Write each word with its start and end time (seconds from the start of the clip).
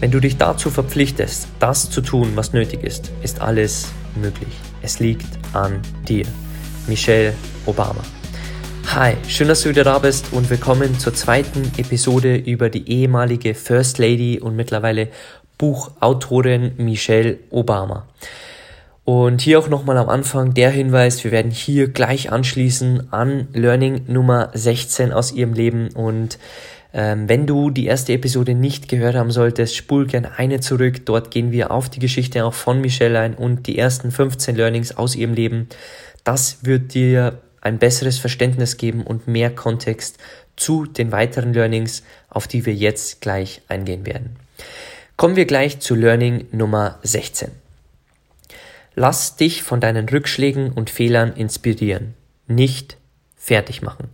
Wenn 0.00 0.10
du 0.10 0.18
dich 0.18 0.38
dazu 0.38 0.70
verpflichtest, 0.70 1.48
das 1.58 1.90
zu 1.90 2.00
tun, 2.00 2.32
was 2.34 2.54
nötig 2.54 2.84
ist, 2.84 3.12
ist 3.22 3.42
alles 3.42 3.92
möglich. 4.14 4.48
Es 4.80 4.98
liegt 4.98 5.26
an 5.52 5.82
dir. 6.08 6.24
Michelle 6.86 7.34
Obama. 7.66 8.00
Hi, 8.86 9.16
schön, 9.28 9.48
dass 9.48 9.60
du 9.60 9.68
wieder 9.68 9.84
da 9.84 9.98
bist 9.98 10.32
und 10.32 10.48
willkommen 10.48 10.98
zur 10.98 11.12
zweiten 11.12 11.70
Episode 11.76 12.36
über 12.36 12.70
die 12.70 12.90
ehemalige 12.90 13.54
First 13.54 13.98
Lady 13.98 14.40
und 14.40 14.56
mittlerweile 14.56 15.08
Buchautorin 15.58 16.72
Michelle 16.78 17.36
Obama. 17.50 18.06
Und 19.04 19.42
hier 19.42 19.58
auch 19.58 19.68
nochmal 19.68 19.98
am 19.98 20.08
Anfang 20.08 20.54
der 20.54 20.70
Hinweis, 20.70 21.22
wir 21.24 21.30
werden 21.30 21.50
hier 21.50 21.88
gleich 21.88 22.32
anschließen 22.32 23.12
an 23.12 23.48
Learning 23.52 24.04
Nummer 24.06 24.48
16 24.54 25.12
aus 25.12 25.32
ihrem 25.32 25.52
Leben 25.52 25.90
und 25.90 26.38
ähm, 26.92 27.28
wenn 27.28 27.46
du 27.46 27.70
die 27.70 27.86
erste 27.86 28.12
Episode 28.12 28.54
nicht 28.54 28.88
gehört 28.88 29.14
haben 29.14 29.30
solltest, 29.30 29.76
spul 29.76 30.06
gerne 30.06 30.38
eine 30.38 30.60
zurück. 30.60 31.06
Dort 31.06 31.30
gehen 31.30 31.52
wir 31.52 31.70
auf 31.70 31.88
die 31.88 32.00
Geschichte 32.00 32.44
auch 32.44 32.54
von 32.54 32.80
Michelle 32.80 33.20
ein 33.20 33.34
und 33.34 33.66
die 33.66 33.78
ersten 33.78 34.10
15 34.10 34.56
Learnings 34.56 34.96
aus 34.96 35.14
ihrem 35.14 35.34
Leben. 35.34 35.68
Das 36.24 36.64
wird 36.64 36.94
dir 36.94 37.40
ein 37.60 37.78
besseres 37.78 38.18
Verständnis 38.18 38.76
geben 38.76 39.02
und 39.02 39.28
mehr 39.28 39.50
Kontext 39.50 40.18
zu 40.56 40.86
den 40.86 41.12
weiteren 41.12 41.52
Learnings, 41.52 42.02
auf 42.28 42.48
die 42.48 42.66
wir 42.66 42.74
jetzt 42.74 43.20
gleich 43.20 43.62
eingehen 43.68 44.04
werden. 44.04 44.36
Kommen 45.16 45.36
wir 45.36 45.46
gleich 45.46 45.80
zu 45.80 45.94
Learning 45.94 46.46
Nummer 46.50 46.98
16. 47.02 47.50
Lass 48.94 49.36
dich 49.36 49.62
von 49.62 49.80
deinen 49.80 50.08
Rückschlägen 50.08 50.72
und 50.72 50.90
Fehlern 50.90 51.34
inspirieren, 51.34 52.14
nicht 52.46 52.96
fertig 53.36 53.80
machen. 53.82 54.08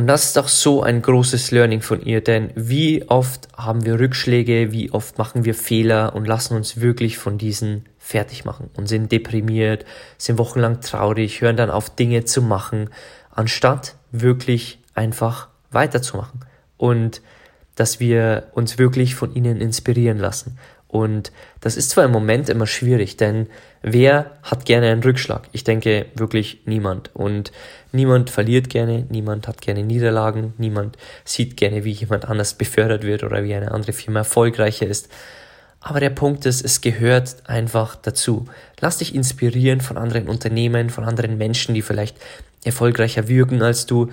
Und 0.00 0.06
das 0.06 0.24
ist 0.24 0.38
auch 0.38 0.48
so 0.48 0.82
ein 0.82 1.02
großes 1.02 1.50
Learning 1.50 1.82
von 1.82 2.00
ihr, 2.00 2.22
denn 2.22 2.52
wie 2.54 3.06
oft 3.10 3.48
haben 3.54 3.84
wir 3.84 4.00
Rückschläge, 4.00 4.72
wie 4.72 4.90
oft 4.92 5.18
machen 5.18 5.44
wir 5.44 5.54
Fehler 5.54 6.14
und 6.14 6.26
lassen 6.26 6.56
uns 6.56 6.80
wirklich 6.80 7.18
von 7.18 7.36
diesen 7.36 7.84
fertig 7.98 8.46
machen 8.46 8.70
und 8.78 8.86
sind 8.86 9.12
deprimiert, 9.12 9.84
sind 10.16 10.38
wochenlang 10.38 10.80
traurig, 10.80 11.42
hören 11.42 11.58
dann 11.58 11.68
auf 11.68 11.94
Dinge 11.94 12.24
zu 12.24 12.40
machen, 12.40 12.88
anstatt 13.30 13.94
wirklich 14.10 14.78
einfach 14.94 15.48
weiterzumachen 15.70 16.46
und 16.78 17.20
dass 17.74 18.00
wir 18.00 18.44
uns 18.52 18.78
wirklich 18.78 19.14
von 19.14 19.34
ihnen 19.34 19.60
inspirieren 19.60 20.16
lassen 20.16 20.56
und 20.90 21.30
das 21.60 21.76
ist 21.76 21.90
zwar 21.90 22.04
im 22.04 22.10
Moment 22.10 22.48
immer 22.48 22.66
schwierig, 22.66 23.16
denn 23.16 23.46
wer 23.80 24.32
hat 24.42 24.64
gerne 24.64 24.90
einen 24.90 25.02
Rückschlag? 25.02 25.48
Ich 25.52 25.62
denke 25.62 26.06
wirklich 26.16 26.62
niemand. 26.64 27.14
Und 27.14 27.52
niemand 27.92 28.28
verliert 28.28 28.68
gerne, 28.68 29.06
niemand 29.08 29.46
hat 29.46 29.60
gerne 29.60 29.84
Niederlagen, 29.84 30.52
niemand 30.58 30.98
sieht 31.24 31.56
gerne, 31.56 31.84
wie 31.84 31.92
jemand 31.92 32.24
anders 32.24 32.54
befördert 32.54 33.04
wird 33.04 33.22
oder 33.22 33.44
wie 33.44 33.54
eine 33.54 33.70
andere 33.70 33.92
Firma 33.92 34.20
erfolgreicher 34.20 34.86
ist. 34.86 35.08
Aber 35.80 36.00
der 36.00 36.10
Punkt 36.10 36.44
ist, 36.44 36.64
es 36.64 36.80
gehört 36.80 37.36
einfach 37.46 37.94
dazu. 37.94 38.46
Lass 38.80 38.98
dich 38.98 39.14
inspirieren 39.14 39.80
von 39.80 39.96
anderen 39.96 40.28
Unternehmen, 40.28 40.90
von 40.90 41.04
anderen 41.04 41.38
Menschen, 41.38 41.74
die 41.74 41.82
vielleicht 41.82 42.16
erfolgreicher 42.64 43.28
wirken 43.28 43.62
als 43.62 43.86
du. 43.86 44.10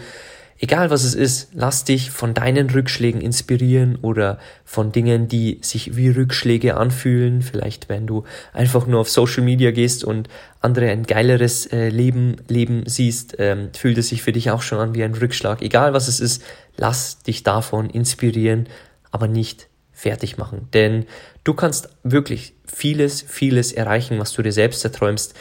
Egal 0.59 0.90
was 0.90 1.03
es 1.03 1.13
ist, 1.13 1.50
lass 1.53 1.84
dich 1.84 2.09
von 2.09 2.34
deinen 2.34 2.69
Rückschlägen 2.69 3.22
inspirieren 3.22 3.95
oder 4.01 4.40
von 4.66 4.91
Dingen, 4.91 5.28
die 5.28 5.59
sich 5.62 5.95
wie 5.95 6.09
Rückschläge 6.09 6.78
anfühlen. 6.78 7.44
Vielleicht, 7.44 7.90
wenn 7.90 8.07
du 8.07 8.23
einfach 8.53 8.88
nur 8.88 9.01
auf 9.01 9.09
Social 9.09 9.44
Media 9.44 9.69
gehst 9.69 10.03
und 10.03 10.29
andere 10.59 10.90
ein 10.90 11.03
geileres 11.03 11.68
äh, 11.68 11.90
Leben 11.90 12.38
leben 12.47 12.84
siehst, 12.88 13.35
ähm, 13.38 13.69
fühlt 13.78 14.00
es 14.00 14.09
sich 14.09 14.23
für 14.23 14.31
dich 14.31 14.50
auch 14.50 14.63
schon 14.63 14.79
an 14.79 14.95
wie 14.95 15.03
ein 15.03 15.13
Rückschlag. 15.13 15.62
Egal 15.62 15.94
was 15.94 16.07
es 16.07 16.19
ist, 16.19 16.44
lass 16.75 17.19
dich 17.19 17.44
davon 17.44 17.89
inspirieren, 17.91 18.68
aber 19.12 19.28
nicht 19.28 19.68
fertig 19.91 20.38
machen. 20.38 20.69
Denn 20.74 21.06
du 21.44 21.53
kannst 21.53 21.89
wirklich 22.03 22.53
vieles, 22.66 23.22
vieles 23.22 23.72
erreichen, 23.72 24.19
was 24.19 24.34
du 24.34 24.41
dir 24.41 24.51
selbst 24.51 24.84
erträumst, 24.84 25.35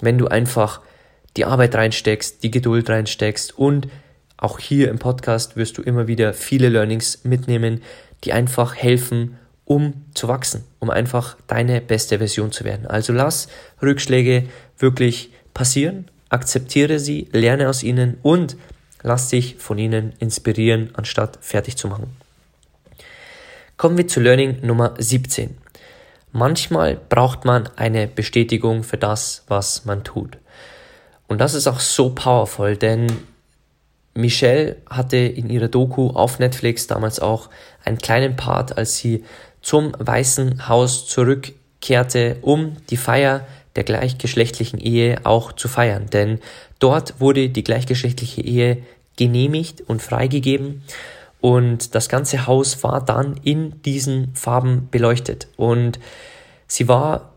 wenn 0.00 0.16
du 0.16 0.28
einfach 0.28 0.80
die 1.36 1.44
Arbeit 1.44 1.74
reinsteckst, 1.74 2.42
die 2.42 2.50
Geduld 2.50 2.90
reinsteckst 2.90 3.58
und 3.58 3.88
auch 4.42 4.58
hier 4.58 4.90
im 4.90 4.98
Podcast 4.98 5.56
wirst 5.56 5.78
du 5.78 5.82
immer 5.82 6.08
wieder 6.08 6.34
viele 6.34 6.68
Learnings 6.68 7.20
mitnehmen, 7.22 7.80
die 8.24 8.32
einfach 8.32 8.74
helfen, 8.74 9.38
um 9.64 10.04
zu 10.14 10.26
wachsen, 10.26 10.64
um 10.80 10.90
einfach 10.90 11.36
deine 11.46 11.80
beste 11.80 12.18
Version 12.18 12.50
zu 12.50 12.64
werden. 12.64 12.86
Also 12.86 13.12
lass 13.12 13.46
Rückschläge 13.80 14.48
wirklich 14.78 15.30
passieren, 15.54 16.10
akzeptiere 16.28 16.98
sie, 16.98 17.28
lerne 17.30 17.68
aus 17.68 17.84
ihnen 17.84 18.18
und 18.22 18.56
lass 19.02 19.28
dich 19.28 19.56
von 19.58 19.78
ihnen 19.78 20.12
inspirieren, 20.18 20.90
anstatt 20.94 21.38
fertig 21.40 21.76
zu 21.76 21.86
machen. 21.86 22.16
Kommen 23.76 23.96
wir 23.96 24.08
zu 24.08 24.20
Learning 24.20 24.58
Nummer 24.62 24.94
17. 24.98 25.56
Manchmal 26.32 26.98
braucht 27.08 27.44
man 27.44 27.68
eine 27.76 28.08
Bestätigung 28.08 28.82
für 28.82 28.98
das, 28.98 29.44
was 29.46 29.84
man 29.84 30.02
tut. 30.02 30.38
Und 31.28 31.40
das 31.40 31.54
ist 31.54 31.68
auch 31.68 31.80
so 31.80 32.10
powerful, 32.10 32.76
denn 32.76 33.06
Michelle 34.14 34.76
hatte 34.88 35.16
in 35.16 35.48
ihrer 35.48 35.68
Doku 35.68 36.10
auf 36.10 36.38
Netflix 36.38 36.86
damals 36.86 37.20
auch 37.20 37.48
einen 37.84 37.98
kleinen 37.98 38.36
Part, 38.36 38.76
als 38.76 38.96
sie 38.96 39.24
zum 39.62 39.92
Weißen 39.98 40.68
Haus 40.68 41.06
zurückkehrte, 41.06 42.36
um 42.42 42.76
die 42.90 42.96
Feier 42.96 43.46
der 43.76 43.84
gleichgeschlechtlichen 43.84 44.78
Ehe 44.78 45.20
auch 45.24 45.52
zu 45.52 45.68
feiern. 45.68 46.06
Denn 46.12 46.40
dort 46.78 47.20
wurde 47.20 47.48
die 47.48 47.64
gleichgeschlechtliche 47.64 48.42
Ehe 48.42 48.78
genehmigt 49.16 49.82
und 49.86 50.02
freigegeben 50.02 50.82
und 51.42 51.96
das 51.96 52.08
ganze 52.08 52.46
Haus 52.46 52.84
war 52.84 53.04
dann 53.04 53.34
in 53.42 53.82
diesen 53.82 54.32
Farben 54.32 54.88
beleuchtet. 54.92 55.48
Und 55.56 55.98
sie 56.68 56.86
war 56.86 57.32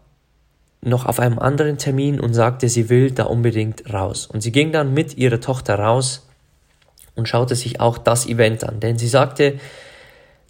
noch 0.81 1.07
auf 1.07 1.19
einem 1.19 1.39
anderen 1.39 1.79
Termin 1.79 2.19
und 2.19 2.35
sagte, 2.35 2.69
sie 2.69 2.89
will 2.89 3.09
da 3.09 3.23
unbedingt 3.23 3.91
raus. 3.91 4.27
Und 4.27 4.41
sie 4.41 4.51
ging 4.51 4.71
dann 4.71 4.93
mit 4.93 5.17
ihrer 5.17 5.41
Tochter 5.41 5.79
raus 5.79 6.24
und 7.15 7.27
schaute 7.27 7.55
sich 7.55 7.79
auch 7.79 7.97
das 7.97 8.27
Event 8.27 8.63
an, 8.63 8.79
denn 8.79 8.97
sie 8.97 9.07
sagte, 9.07 9.59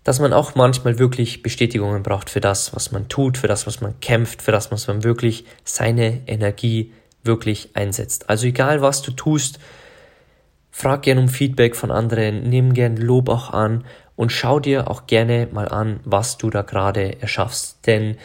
dass 0.03 0.19
man 0.19 0.33
auch 0.33 0.53
manchmal 0.53 0.99
wirklich 0.99 1.41
Bestätigungen 1.41 2.03
braucht 2.03 2.29
für 2.29 2.39
das, 2.39 2.75
was 2.75 2.91
man 2.91 3.07
tut, 3.07 3.39
für 3.39 3.47
das, 3.47 3.65
was 3.65 3.81
man 3.81 3.99
kämpft, 3.99 4.43
für 4.43 4.51
das, 4.51 4.71
was 4.71 4.87
man 4.87 5.03
wirklich 5.03 5.45
seine 5.63 6.21
Energie 6.27 6.93
wirklich 7.23 7.69
einsetzt. 7.73 8.29
Also 8.29 8.45
egal, 8.45 8.81
was 8.81 9.01
du 9.01 9.11
tust, 9.11 9.59
frag 10.69 11.01
gern 11.01 11.17
um 11.17 11.27
Feedback 11.27 11.75
von 11.75 11.89
anderen, 11.89 12.43
nimm 12.43 12.73
gern 12.73 12.97
Lob 12.97 13.29
auch 13.29 13.51
an 13.51 13.83
und 14.15 14.31
schau 14.31 14.59
dir 14.59 14.91
auch 14.91 15.07
gerne 15.07 15.47
mal 15.51 15.67
an, 15.69 15.99
was 16.03 16.37
du 16.37 16.51
da 16.51 16.61
gerade 16.61 17.19
erschaffst. 17.21 17.87
Denn 17.87 18.17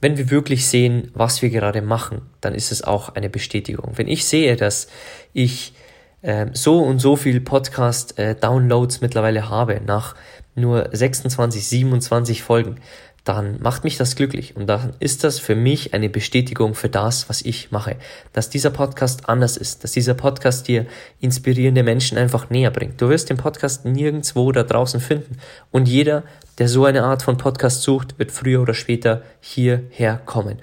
wenn 0.00 0.16
wir 0.16 0.30
wirklich 0.30 0.66
sehen, 0.66 1.10
was 1.14 1.42
wir 1.42 1.50
gerade 1.50 1.82
machen, 1.82 2.22
dann 2.40 2.54
ist 2.54 2.72
es 2.72 2.82
auch 2.82 3.10
eine 3.10 3.28
Bestätigung. 3.28 3.92
Wenn 3.96 4.08
ich 4.08 4.24
sehe, 4.24 4.56
dass 4.56 4.88
ich 5.34 5.74
äh, 6.22 6.46
so 6.52 6.78
und 6.80 6.98
so 6.98 7.16
viel 7.16 7.40
Podcast-Downloads 7.40 8.96
äh, 8.96 8.98
mittlerweile 9.02 9.48
habe, 9.48 9.80
nach 9.84 10.14
nur 10.54 10.88
26, 10.92 11.66
27 11.66 12.42
Folgen, 12.42 12.76
dann 13.24 13.60
macht 13.60 13.84
mich 13.84 13.96
das 13.96 14.16
glücklich 14.16 14.56
und 14.56 14.66
dann 14.66 14.94
ist 14.98 15.22
das 15.22 15.38
für 15.38 15.54
mich 15.54 15.94
eine 15.94 16.10
Bestätigung 16.10 16.74
für 16.74 16.88
das, 16.88 17.28
was 17.28 17.42
ich 17.42 17.70
mache. 17.70 17.96
Dass 18.32 18.50
dieser 18.50 18.70
Podcast 18.70 19.28
anders 19.28 19.56
ist, 19.56 19.84
dass 19.84 19.92
dieser 19.92 20.14
Podcast 20.14 20.66
dir 20.66 20.86
inspirierende 21.20 21.84
Menschen 21.84 22.18
einfach 22.18 22.50
näher 22.50 22.72
bringt. 22.72 23.00
Du 23.00 23.08
wirst 23.08 23.30
den 23.30 23.36
Podcast 23.36 23.84
nirgendwo 23.84 24.50
da 24.50 24.64
draußen 24.64 25.00
finden 25.00 25.38
und 25.70 25.86
jeder, 25.86 26.24
der 26.58 26.68
so 26.68 26.84
eine 26.84 27.04
Art 27.04 27.22
von 27.22 27.36
Podcast 27.36 27.82
sucht, 27.82 28.18
wird 28.18 28.32
früher 28.32 28.60
oder 28.60 28.74
später 28.74 29.22
hierher 29.40 30.20
kommen. 30.26 30.58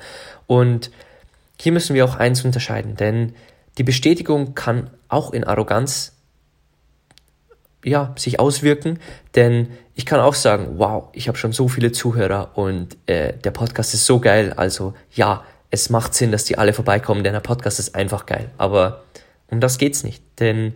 Und 0.46 0.92
hier 1.62 1.72
müssen 1.72 1.94
wir 1.96 2.04
auch 2.04 2.16
eins 2.16 2.44
unterscheiden, 2.44 2.96
denn 2.98 3.34
die 3.80 3.84
Bestätigung 3.84 4.54
kann 4.54 4.90
auch 5.08 5.32
in 5.32 5.44
Arroganz 5.44 6.14
ja, 7.84 8.14
sich 8.18 8.40
auswirken, 8.40 9.00
denn 9.36 9.70
ich 9.96 10.06
kann 10.06 10.20
auch 10.20 10.34
sagen, 10.34 10.74
wow, 10.76 11.06
ich 11.14 11.30
habe 11.30 11.38
schon 11.38 11.54
so 11.54 11.70
viele 11.70 11.94
Zuhörer 11.94 12.52
und 12.58 12.98
äh, 13.06 13.34
der 13.38 13.52
Podcast 13.52 13.94
ist 13.94 14.06
so 14.06 14.20
geil, 14.20 14.54
also 14.56 14.94
ja, 15.14 15.46
es 15.72 15.90
macht 15.90 16.14
Sinn, 16.14 16.32
dass 16.32 16.44
die 16.44 16.58
alle 16.58 16.74
vorbeikommen, 16.74 17.24
denn 17.24 17.34
der 17.34 17.40
Podcast 17.40 17.80
ist 17.80 17.96
einfach 17.96 18.26
geil. 18.26 18.50
Aber 18.58 19.04
Und 19.50 19.62
das 19.62 19.78
geht's 19.78 20.04
nicht, 20.04 20.22
denn 20.40 20.76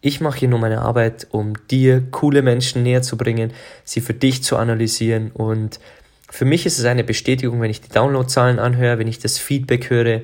ich 0.00 0.20
mache 0.20 0.40
hier 0.40 0.48
nur 0.48 0.58
meine 0.58 0.80
Arbeit, 0.80 1.28
um 1.30 1.54
dir 1.68 2.02
coole 2.10 2.42
Menschen 2.42 2.82
näher 2.82 3.02
zu 3.02 3.16
bringen, 3.16 3.52
sie 3.84 4.00
für 4.00 4.14
dich 4.14 4.42
zu 4.42 4.56
analysieren. 4.56 5.30
Und 5.30 5.78
für 6.30 6.46
mich 6.46 6.64
ist 6.66 6.78
es 6.78 6.84
eine 6.84 7.04
Bestätigung, 7.04 7.60
wenn 7.60 7.70
ich 7.70 7.82
die 7.82 7.90
Downloadzahlen 7.90 8.58
anhöre, 8.58 8.98
wenn 8.98 9.08
ich 9.08 9.18
das 9.18 9.38
Feedback 9.38 9.90
höre, 9.90 10.22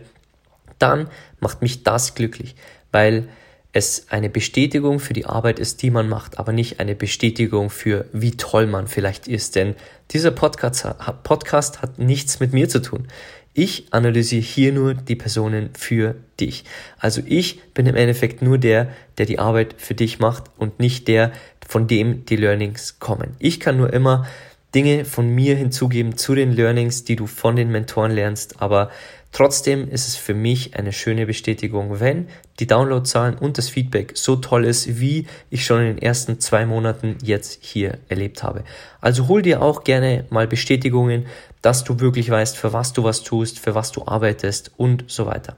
dann 0.78 1.08
macht 1.40 1.62
mich 1.62 1.82
das 1.82 2.14
glücklich, 2.14 2.56
weil 2.92 3.28
es 3.72 4.06
eine 4.08 4.30
Bestätigung 4.30 5.00
für 5.00 5.12
die 5.12 5.26
Arbeit 5.26 5.58
ist, 5.58 5.82
die 5.82 5.90
man 5.90 6.08
macht, 6.08 6.38
aber 6.38 6.52
nicht 6.52 6.80
eine 6.80 6.94
Bestätigung 6.94 7.68
für, 7.68 8.06
wie 8.12 8.30
toll 8.30 8.66
man 8.66 8.88
vielleicht 8.88 9.28
ist. 9.28 9.54
Denn 9.54 9.74
dieser 10.12 10.30
Podcast, 10.30 10.86
Podcast 11.24 11.82
hat 11.82 11.98
nichts 11.98 12.40
mit 12.40 12.54
mir 12.54 12.70
zu 12.70 12.80
tun. 12.80 13.06
Ich 13.52 13.86
analysiere 13.90 14.42
hier 14.42 14.72
nur 14.72 14.94
die 14.94 15.16
Personen 15.16 15.70
für 15.74 16.14
dich. 16.40 16.64
Also 16.98 17.22
ich 17.26 17.62
bin 17.72 17.86
im 17.86 17.96
Endeffekt 17.96 18.40
nur 18.40 18.56
der, 18.56 18.88
der 19.18 19.26
die 19.26 19.38
Arbeit 19.38 19.74
für 19.78 19.94
dich 19.94 20.18
macht 20.18 20.44
und 20.56 20.80
nicht 20.80 21.06
der, 21.08 21.32
von 21.66 21.86
dem 21.86 22.24
die 22.24 22.36
Learnings 22.36 22.98
kommen. 22.98 23.34
Ich 23.38 23.60
kann 23.60 23.76
nur 23.76 23.92
immer 23.92 24.26
Dinge 24.74 25.04
von 25.04 25.34
mir 25.34 25.56
hinzugeben 25.56 26.18
zu 26.18 26.34
den 26.34 26.52
Learnings, 26.52 27.04
die 27.04 27.16
du 27.16 27.26
von 27.26 27.56
den 27.56 27.70
Mentoren 27.70 28.12
lernst, 28.12 28.60
aber 28.60 28.90
trotzdem 29.32 29.88
ist 29.88 30.08
es 30.08 30.16
für 30.16 30.34
mich 30.34 30.76
eine 30.76 30.92
schöne 30.92 31.26
Bestätigung, 31.26 32.00
wenn 32.00 32.28
die 32.58 32.66
Downloadzahlen 32.66 33.36
und 33.36 33.58
das 33.58 33.68
Feedback 33.68 34.12
so 34.14 34.36
toll 34.36 34.64
ist, 34.64 35.00
wie 35.00 35.26
ich 35.50 35.64
schon 35.64 35.80
in 35.80 35.86
den 35.86 35.98
ersten 35.98 36.40
zwei 36.40 36.66
Monaten 36.66 37.16
jetzt 37.22 37.58
hier 37.62 37.98
erlebt 38.08 38.42
habe. 38.42 38.64
Also 39.00 39.28
hol 39.28 39.42
dir 39.42 39.62
auch 39.62 39.84
gerne 39.84 40.24
mal 40.30 40.46
Bestätigungen, 40.46 41.26
dass 41.62 41.84
du 41.84 42.00
wirklich 42.00 42.30
weißt, 42.30 42.56
für 42.56 42.72
was 42.72 42.92
du 42.92 43.04
was 43.04 43.22
tust, 43.22 43.58
für 43.58 43.74
was 43.74 43.92
du 43.92 44.06
arbeitest 44.06 44.72
und 44.76 45.04
so 45.08 45.26
weiter. 45.26 45.56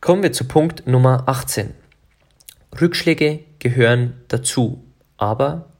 Kommen 0.00 0.22
wir 0.22 0.32
zu 0.32 0.44
Punkt 0.44 0.86
Nummer 0.86 1.24
18. 1.26 1.74
Rückschläge 2.80 3.40
gehören 3.58 4.20
dazu, 4.28 4.84
aber 5.16 5.70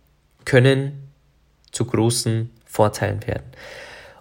können 0.44 1.10
zu 1.70 1.84
großen 1.84 2.50
Vorteilen 2.64 3.26
werden. 3.26 3.44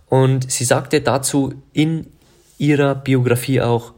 Und 0.07 0.51
sie 0.51 0.65
sagte 0.65 1.01
dazu 1.01 1.53
in 1.73 2.07
ihrer 2.57 2.95
Biografie 2.95 3.61
auch, 3.61 3.93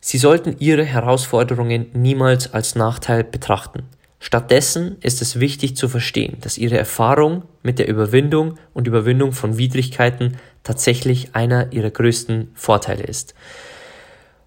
sie 0.00 0.18
sollten 0.18 0.56
ihre 0.58 0.84
Herausforderungen 0.84 1.86
niemals 1.92 2.52
als 2.52 2.74
Nachteil 2.74 3.24
betrachten. 3.24 3.84
Stattdessen 4.20 4.96
ist 5.02 5.20
es 5.20 5.38
wichtig 5.38 5.76
zu 5.76 5.88
verstehen, 5.88 6.38
dass 6.40 6.56
ihre 6.56 6.78
Erfahrung 6.78 7.42
mit 7.62 7.78
der 7.78 7.88
Überwindung 7.88 8.58
und 8.72 8.86
Überwindung 8.86 9.32
von 9.32 9.58
Widrigkeiten 9.58 10.38
tatsächlich 10.62 11.34
einer 11.34 11.72
ihrer 11.72 11.90
größten 11.90 12.50
Vorteile 12.54 13.02
ist. 13.02 13.34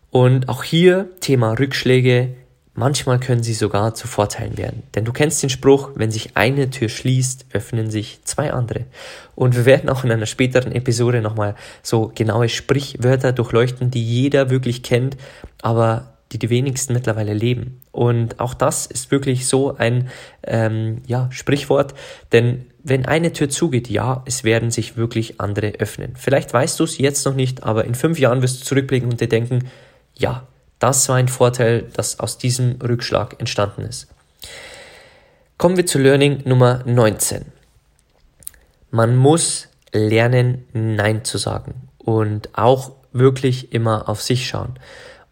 Und 0.10 0.50
auch 0.50 0.64
hier 0.64 1.10
Thema 1.20 1.60
Rückschläge 1.60 2.34
Manchmal 2.80 3.20
können 3.20 3.42
sie 3.42 3.56
sogar 3.56 3.96
zu 3.96 4.08
Vorteilen 4.08 4.56
werden. 4.56 4.84
Denn 4.94 5.04
du 5.04 5.12
kennst 5.12 5.42
den 5.42 5.50
Spruch, 5.50 5.90
wenn 5.96 6.12
sich 6.12 6.38
eine 6.38 6.70
Tür 6.70 6.90
schließt, 6.90 7.48
öffnen 7.52 7.90
sich 7.90 8.20
zwei 8.24 8.54
andere. 8.54 8.86
Und 9.34 9.56
wir 9.56 9.66
werden 9.66 9.90
auch 9.90 10.04
in 10.04 10.12
einer 10.12 10.28
späteren 10.28 10.72
Episode 10.72 11.24
nochmal 11.24 11.56
so 11.82 12.12
genaue 12.14 12.50
Sprichwörter 12.50 13.32
durchleuchten, 13.34 13.90
die 13.90 14.04
jeder 14.04 14.52
wirklich 14.52 14.84
kennt, 14.84 15.18
aber 15.60 16.14
die 16.32 16.38
die 16.38 16.52
wenigsten 16.52 16.94
mittlerweile 16.94 17.34
leben. 17.34 17.82
Und 17.92 18.40
auch 18.40 18.54
das 18.54 18.86
ist 18.86 19.10
wirklich 19.10 19.48
so 19.48 19.76
ein 19.76 20.10
ähm, 20.46 21.02
ja, 21.08 21.30
Sprichwort, 21.32 21.96
denn 22.32 22.68
wenn 22.84 23.08
eine 23.08 23.34
Tür 23.34 23.50
zugeht, 23.50 23.90
ja, 23.90 24.22
es 24.28 24.44
werden 24.44 24.70
sich 24.70 24.98
wirklich 24.98 25.42
andere 25.42 25.74
öffnen. 25.80 26.14
Vielleicht 26.16 26.54
weißt 26.54 26.80
du 26.80 26.84
es 26.84 27.00
jetzt 27.00 27.26
noch 27.26 27.34
nicht, 27.34 27.64
aber 27.64 27.86
in 27.86 27.96
fünf 27.96 28.20
Jahren 28.20 28.44
wirst 28.44 28.62
du 28.62 28.66
zurückblicken 28.66 29.10
und 29.10 29.20
dir 29.20 29.30
denken, 29.30 29.68
ja, 30.14 30.46
das 30.80 31.10
war 31.10 31.16
ein 31.16 31.28
Vorteil, 31.28 31.90
das 31.94 32.20
aus 32.20 32.38
diesem 32.38 32.80
Rückschlag 32.82 33.40
entstanden 33.40 33.82
ist. 33.82 34.08
Kommen 35.58 35.78
wir 35.78 35.86
zu 35.86 35.98
Learning 35.98 36.44
Nummer 36.46 36.84
19. 36.86 37.46
Man 38.92 39.16
muss 39.16 39.68
lernen, 39.92 40.66
Nein 40.74 41.24
zu 41.24 41.38
sagen 41.38 41.90
und 41.98 42.50
auch 42.58 42.92
wirklich 43.12 43.74
immer 43.74 44.08
auf 44.08 44.22
sich 44.22 44.48
schauen. 44.48 44.78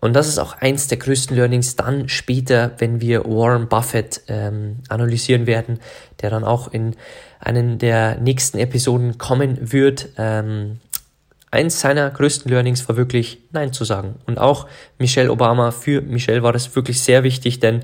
Und 0.01 0.13
das 0.13 0.27
ist 0.27 0.37
auch 0.37 0.53
eins 0.61 0.87
der 0.87 0.97
größten 0.97 1.35
Learnings 1.35 1.75
dann 1.75 2.09
später, 2.09 2.73
wenn 2.77 3.01
wir 3.01 3.25
Warren 3.25 3.67
Buffett 3.67 4.21
ähm, 4.27 4.77
analysieren 4.89 5.47
werden, 5.47 5.79
der 6.21 6.29
dann 6.29 6.43
auch 6.43 6.71
in 6.71 6.95
einen 7.39 7.79
der 7.79 8.19
nächsten 8.19 8.57
Episoden 8.57 9.17
kommen 9.17 9.71
wird. 9.71 10.09
Ähm, 10.17 10.79
Eins 11.55 11.79
seiner 11.79 12.09
größten 12.11 12.51
Learnings 12.51 12.87
war 12.87 12.97
wirklich 12.97 13.39
Nein 13.51 13.71
zu 13.73 13.85
sagen. 13.85 14.15
Und 14.25 14.37
auch 14.37 14.67
Michelle 14.99 15.31
Obama, 15.31 15.71
für 15.71 16.01
Michelle 16.01 16.43
war 16.43 16.53
das 16.53 16.75
wirklich 16.75 16.99
sehr 16.99 17.23
wichtig, 17.23 17.59
denn 17.59 17.81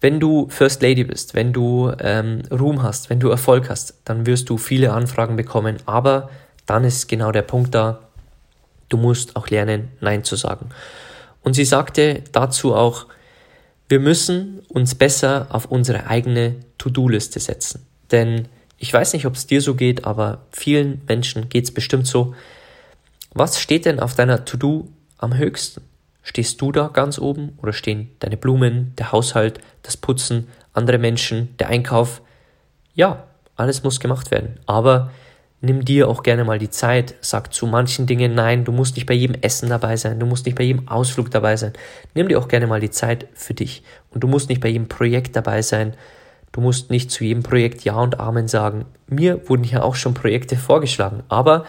wenn 0.00 0.18
du 0.18 0.48
First 0.48 0.82
Lady 0.82 1.04
bist, 1.04 1.34
wenn 1.34 1.52
du 1.52 1.92
ähm, 2.00 2.42
Ruhm 2.50 2.82
hast, 2.82 3.10
wenn 3.10 3.20
du 3.20 3.28
Erfolg 3.28 3.68
hast, 3.70 3.94
dann 4.04 4.26
wirst 4.26 4.50
du 4.50 4.56
viele 4.58 4.92
Anfragen 4.92 5.36
bekommen. 5.36 5.76
Aber 5.86 6.30
dann 6.66 6.84
ist 6.84 7.08
genau 7.08 7.32
der 7.32 7.42
Punkt 7.42 7.74
da, 7.74 8.00
du 8.88 8.96
musst 8.96 9.36
auch 9.36 9.48
lernen, 9.48 9.90
Nein 10.00 10.24
zu 10.24 10.36
sagen. 10.36 10.70
Und 11.42 11.54
sie 11.54 11.64
sagte 11.64 12.22
dazu 12.32 12.74
auch, 12.74 13.06
wir 13.88 14.00
müssen 14.00 14.60
uns 14.68 14.94
besser 14.94 15.46
auf 15.50 15.66
unsere 15.66 16.06
eigene 16.06 16.56
To-Do-Liste 16.78 17.40
setzen. 17.40 17.86
Denn 18.10 18.48
ich 18.78 18.92
weiß 18.92 19.12
nicht, 19.12 19.26
ob 19.26 19.34
es 19.34 19.46
dir 19.46 19.60
so 19.60 19.74
geht, 19.74 20.04
aber 20.04 20.46
vielen 20.50 21.02
Menschen 21.06 21.48
geht 21.48 21.64
es 21.64 21.74
bestimmt 21.74 22.06
so, 22.06 22.34
was 23.34 23.58
steht 23.58 23.86
denn 23.86 24.00
auf 24.00 24.14
deiner 24.14 24.44
To-Do 24.44 24.88
am 25.18 25.36
höchsten? 25.36 25.82
Stehst 26.22 26.60
du 26.60 26.70
da 26.70 26.88
ganz 26.88 27.18
oben 27.18 27.58
oder 27.60 27.72
stehen 27.72 28.10
deine 28.20 28.36
Blumen, 28.36 28.94
der 28.96 29.10
Haushalt, 29.10 29.58
das 29.82 29.96
Putzen, 29.96 30.48
andere 30.72 30.98
Menschen, 30.98 31.56
der 31.58 31.68
Einkauf? 31.68 32.22
Ja, 32.94 33.24
alles 33.56 33.82
muss 33.82 34.00
gemacht 34.00 34.30
werden. 34.30 34.60
Aber 34.66 35.10
nimm 35.60 35.84
dir 35.84 36.08
auch 36.08 36.22
gerne 36.22 36.44
mal 36.44 36.58
die 36.58 36.70
Zeit, 36.70 37.14
sag 37.20 37.52
zu 37.52 37.66
manchen 37.66 38.06
Dingen 38.06 38.34
nein, 38.34 38.64
du 38.64 38.72
musst 38.72 38.96
nicht 38.96 39.06
bei 39.06 39.14
jedem 39.14 39.40
Essen 39.40 39.68
dabei 39.68 39.96
sein, 39.96 40.20
du 40.20 40.26
musst 40.26 40.46
nicht 40.46 40.56
bei 40.56 40.64
jedem 40.64 40.88
Ausflug 40.88 41.30
dabei 41.30 41.56
sein. 41.56 41.72
Nimm 42.14 42.28
dir 42.28 42.38
auch 42.38 42.48
gerne 42.48 42.66
mal 42.66 42.80
die 42.80 42.90
Zeit 42.90 43.26
für 43.34 43.54
dich. 43.54 43.82
Und 44.10 44.22
du 44.22 44.28
musst 44.28 44.48
nicht 44.48 44.60
bei 44.60 44.68
jedem 44.68 44.88
Projekt 44.88 45.34
dabei 45.34 45.62
sein. 45.62 45.94
Du 46.52 46.60
musst 46.60 46.90
nicht 46.90 47.10
zu 47.10 47.24
jedem 47.24 47.42
Projekt 47.42 47.82
Ja 47.82 47.94
und 47.94 48.20
Amen 48.20 48.46
sagen. 48.46 48.84
Mir 49.08 49.48
wurden 49.48 49.64
hier 49.64 49.84
auch 49.84 49.94
schon 49.96 50.14
Projekte 50.14 50.56
vorgeschlagen, 50.56 51.22
aber 51.28 51.64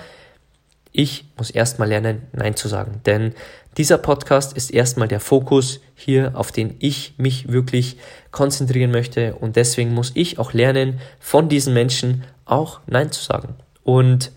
ich 0.94 1.26
muss 1.38 1.50
erstmal 1.50 1.90
lernen, 1.90 2.22
Nein 2.32 2.56
zu 2.56 2.68
sagen. 2.68 3.02
Denn 3.06 3.34
dieser 3.78 3.98
Podcast 3.98 4.56
ist 4.56 4.70
erstmal 4.70 5.08
der 5.08 5.20
Fokus 5.20 5.82
hier, 5.96 6.32
auf 6.36 6.52
den 6.52 6.76
ich 6.80 7.16
mich 7.18 7.52
wirklich 7.52 7.98
konzentrieren 8.32 8.92
möchte. 8.92 9.36
Und 9.36 9.56
deswegen 9.56 9.94
muss 9.94 10.12
ich 10.14 10.38
auch 10.38 10.54
lernen, 10.54 11.00
von 11.20 11.50
diesen 11.50 11.74
Menschen 11.74 12.24
auch 12.46 12.80
Nein 12.86 13.12
zu 13.12 13.24
sagen. 13.24 13.56
Und 13.84 14.32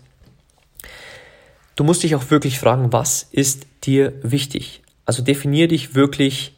du 1.75 1.83
musst 1.83 2.01
dich 2.01 2.15
auch 2.15 2.31
wirklich 2.31 2.59
fragen, 2.59 2.91
was 2.91 3.27
ist 3.31 3.67
dir 3.83 4.13
wichtig? 4.23 4.81
Also 5.05 5.21
definier 5.21 5.67
dich 5.67 5.93
wirklich 5.93 6.55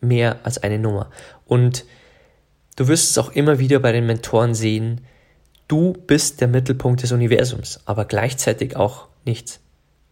mehr 0.00 0.40
als 0.44 0.58
eine 0.58 0.78
Nummer. 0.78 1.10
Und 1.44 1.84
du 2.76 2.88
wirst 2.88 3.10
es 3.10 3.18
auch 3.18 3.32
immer 3.32 3.58
wieder 3.58 3.78
bei 3.80 3.92
den 3.92 4.06
Mentoren 4.06 4.54
sehen, 4.54 5.02
du 5.68 5.92
bist 5.92 6.40
der 6.40 6.48
Mittelpunkt 6.48 7.02
des 7.02 7.12
Universums, 7.12 7.80
aber 7.84 8.06
gleichzeitig 8.06 8.76
auch 8.76 9.08
nichts. 9.26 9.60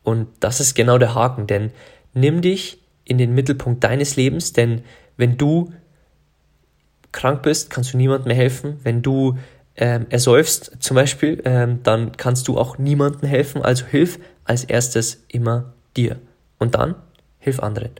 Und 0.02 0.28
das 0.40 0.60
ist 0.60 0.74
genau 0.74 0.98
der 0.98 1.14
Haken, 1.14 1.46
denn 1.46 1.70
nimm 2.14 2.40
dich 2.42 2.80
in 3.04 3.18
den 3.18 3.34
Mittelpunkt 3.34 3.82
deines 3.84 4.16
Lebens, 4.16 4.52
denn 4.52 4.82
wenn 5.16 5.36
du 5.36 5.72
krank 7.12 7.42
bist, 7.42 7.70
kannst 7.70 7.92
du 7.92 7.96
niemandem 7.96 8.28
mehr 8.28 8.36
helfen. 8.36 8.78
Wenn 8.82 9.02
du 9.02 9.36
ähm, 9.76 10.06
ersäufst 10.10 10.76
zum 10.80 10.94
Beispiel, 10.94 11.42
ähm, 11.44 11.82
dann 11.82 12.16
kannst 12.16 12.48
du 12.48 12.58
auch 12.58 12.78
niemandem 12.78 13.28
helfen. 13.28 13.62
Also 13.62 13.86
hilf 13.86 14.18
als 14.44 14.64
erstes 14.64 15.24
immer 15.28 15.72
dir. 15.96 16.20
Und 16.58 16.74
dann 16.74 16.94
hilf 17.38 17.60
anderen. 17.60 17.92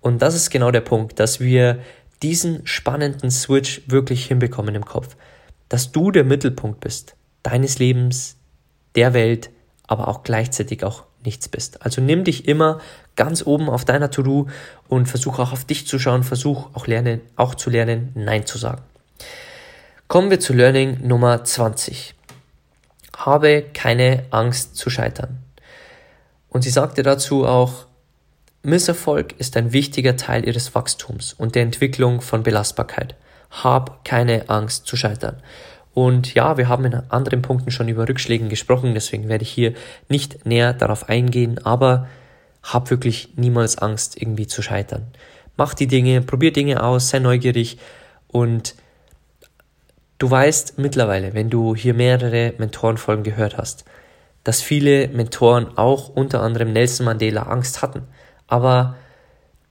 Und 0.00 0.20
das 0.22 0.34
ist 0.34 0.50
genau 0.50 0.70
der 0.70 0.80
Punkt, 0.80 1.20
dass 1.20 1.40
wir 1.40 1.80
diesen 2.22 2.66
spannenden 2.66 3.30
Switch 3.30 3.82
wirklich 3.86 4.26
hinbekommen 4.26 4.74
im 4.74 4.84
Kopf. 4.84 5.16
Dass 5.68 5.92
du 5.92 6.10
der 6.10 6.24
Mittelpunkt 6.24 6.80
bist, 6.80 7.14
deines 7.42 7.78
Lebens, 7.78 8.36
der 8.96 9.14
Welt, 9.14 9.50
aber 9.90 10.06
auch 10.06 10.22
gleichzeitig 10.22 10.84
auch 10.84 11.02
nichts 11.24 11.48
bist. 11.48 11.84
Also 11.84 12.00
nimm 12.00 12.22
dich 12.22 12.46
immer 12.46 12.80
ganz 13.16 13.44
oben 13.44 13.68
auf 13.68 13.84
deiner 13.84 14.10
To-Do 14.10 14.46
und 14.88 15.06
versuch 15.06 15.40
auch 15.40 15.52
auf 15.52 15.64
dich 15.64 15.88
zu 15.88 15.98
schauen, 15.98 16.22
versuch 16.22 16.68
auch 16.74 16.86
lernen, 16.86 17.20
auch 17.34 17.56
zu 17.56 17.70
lernen, 17.70 18.12
Nein 18.14 18.46
zu 18.46 18.56
sagen. 18.56 18.82
Kommen 20.06 20.30
wir 20.30 20.38
zu 20.38 20.52
Learning 20.52 21.06
Nummer 21.06 21.42
20. 21.42 22.14
Habe 23.16 23.64
keine 23.74 24.24
Angst 24.30 24.76
zu 24.76 24.90
scheitern. 24.90 25.38
Und 26.48 26.62
sie 26.62 26.70
sagte 26.70 27.02
dazu 27.02 27.44
auch, 27.44 27.86
Misserfolg 28.62 29.34
ist 29.38 29.56
ein 29.56 29.72
wichtiger 29.72 30.16
Teil 30.16 30.46
ihres 30.46 30.72
Wachstums 30.76 31.32
und 31.32 31.56
der 31.56 31.62
Entwicklung 31.62 32.20
von 32.20 32.44
Belastbarkeit. 32.44 33.16
Hab 33.50 34.04
keine 34.04 34.48
Angst 34.48 34.86
zu 34.86 34.96
scheitern. 34.96 35.42
Und 35.92 36.34
ja, 36.34 36.56
wir 36.56 36.68
haben 36.68 36.84
in 36.84 36.94
anderen 36.94 37.42
Punkten 37.42 37.70
schon 37.70 37.88
über 37.88 38.08
Rückschlägen 38.08 38.48
gesprochen, 38.48 38.94
deswegen 38.94 39.28
werde 39.28 39.42
ich 39.42 39.50
hier 39.50 39.74
nicht 40.08 40.46
näher 40.46 40.72
darauf 40.72 41.08
eingehen, 41.08 41.58
aber 41.64 42.06
hab 42.62 42.90
wirklich 42.90 43.30
niemals 43.36 43.78
Angst, 43.78 44.20
irgendwie 44.20 44.46
zu 44.46 44.62
scheitern. 44.62 45.06
mach 45.56 45.74
die 45.74 45.88
Dinge, 45.88 46.22
probier 46.22 46.52
Dinge 46.52 46.82
aus, 46.82 47.10
sei 47.10 47.18
neugierig 47.18 47.78
und 48.28 48.74
du 50.18 50.30
weißt 50.30 50.78
mittlerweile, 50.78 51.34
wenn 51.34 51.50
du 51.50 51.74
hier 51.74 51.92
mehrere 51.92 52.54
Mentorenfolgen 52.56 53.24
gehört 53.24 53.58
hast, 53.58 53.84
dass 54.44 54.62
viele 54.62 55.08
Mentoren 55.08 55.76
auch 55.76 56.08
unter 56.08 56.40
anderem 56.40 56.72
Nelson 56.72 57.06
Mandela 57.06 57.42
Angst 57.42 57.82
hatten. 57.82 58.02
Aber 58.46 58.96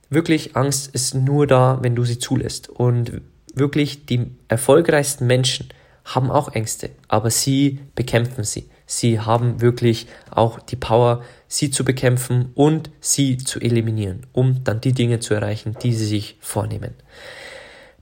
wirklich 0.10 0.56
Angst 0.56 0.94
ist 0.94 1.16
nur 1.16 1.48
da, 1.48 1.80
wenn 1.82 1.96
du 1.96 2.04
sie 2.04 2.20
zulässt. 2.20 2.70
Und 2.70 3.22
wirklich 3.54 4.06
die 4.06 4.28
erfolgreichsten 4.48 5.26
Menschen 5.26 5.70
haben 6.16 6.32
auch 6.32 6.54
Ängste, 6.54 6.90
aber 7.08 7.30
sie 7.30 7.80
bekämpfen 7.96 8.44
sie. 8.44 8.70
Sie 8.86 9.20
haben 9.20 9.62
wirklich 9.62 10.08
auch 10.32 10.60
die 10.60 10.76
Power, 10.76 11.24
sie 11.48 11.70
zu 11.70 11.86
bekämpfen 11.86 12.52
und 12.56 12.90
sie 13.00 13.38
zu 13.38 13.60
eliminieren, 13.60 14.26
um 14.34 14.64
dann 14.64 14.82
die 14.82 14.94
Dinge 14.94 15.20
zu 15.20 15.36
erreichen, 15.36 15.78
die 15.84 15.94
sie 15.94 16.06
sich 16.06 16.38
vornehmen. 16.42 16.96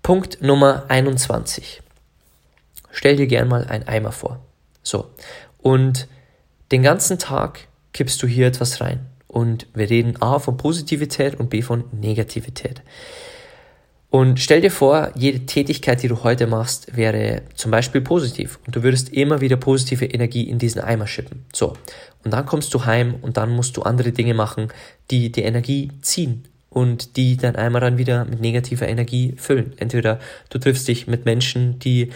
Punkt 0.02 0.42
Nummer 0.42 0.86
21. 0.88 1.82
Stell 2.92 3.18
dir 3.18 3.28
gern 3.28 3.50
mal 3.50 3.66
einen 3.66 3.88
Eimer 3.88 4.14
vor. 4.14 4.40
So. 4.82 5.10
Und 5.58 6.08
den 6.72 6.84
ganzen 6.84 7.20
Tag 7.20 7.68
kippst 7.92 8.24
du 8.24 8.28
hier 8.28 8.48
etwas 8.48 8.80
rein. 8.80 9.06
Und 9.28 9.68
wir 9.74 9.90
reden 9.90 10.22
A 10.22 10.40
von 10.40 10.56
Positivität 10.56 11.36
und 11.36 11.50
B 11.50 11.62
von 11.62 11.84
Negativität. 11.92 12.82
Und 14.10 14.40
stell 14.40 14.62
dir 14.62 14.72
vor, 14.72 15.12
jede 15.16 15.46
Tätigkeit, 15.46 16.02
die 16.02 16.08
du 16.08 16.24
heute 16.24 16.48
machst, 16.48 16.96
wäre 16.96 17.42
zum 17.56 17.72
Beispiel 17.72 18.02
positiv. 18.02 18.58
Und 18.66 18.76
du 18.76 18.84
würdest 18.84 19.10
immer 19.10 19.42
wieder 19.42 19.58
positive 19.58 20.06
Energie 20.06 20.50
in 20.50 20.60
diesen 20.60 20.82
Eimer 20.82 21.08
schippen. 21.08 21.46
So. 21.54 21.74
Und 22.24 22.32
dann 22.32 22.46
kommst 22.46 22.74
du 22.74 22.86
heim 22.86 23.16
und 23.22 23.38
dann 23.38 23.52
musst 23.52 23.76
du 23.76 23.82
andere 23.82 24.14
Dinge 24.14 24.34
machen, 24.34 24.70
die 25.12 25.32
die 25.32 25.44
Energie 25.44 25.92
ziehen 26.02 26.46
und 26.70 27.18
die 27.18 27.38
dein 27.38 27.56
Eimer 27.56 27.80
dann 27.80 27.98
wieder 27.98 28.24
mit 28.26 28.40
negativer 28.40 28.88
Energie 28.88 29.34
füllen. 29.38 29.74
Entweder 29.78 30.20
du 30.50 30.58
triffst 30.58 30.88
dich 30.88 31.08
mit 31.08 31.26
Menschen, 31.26 31.80
die 31.80 32.12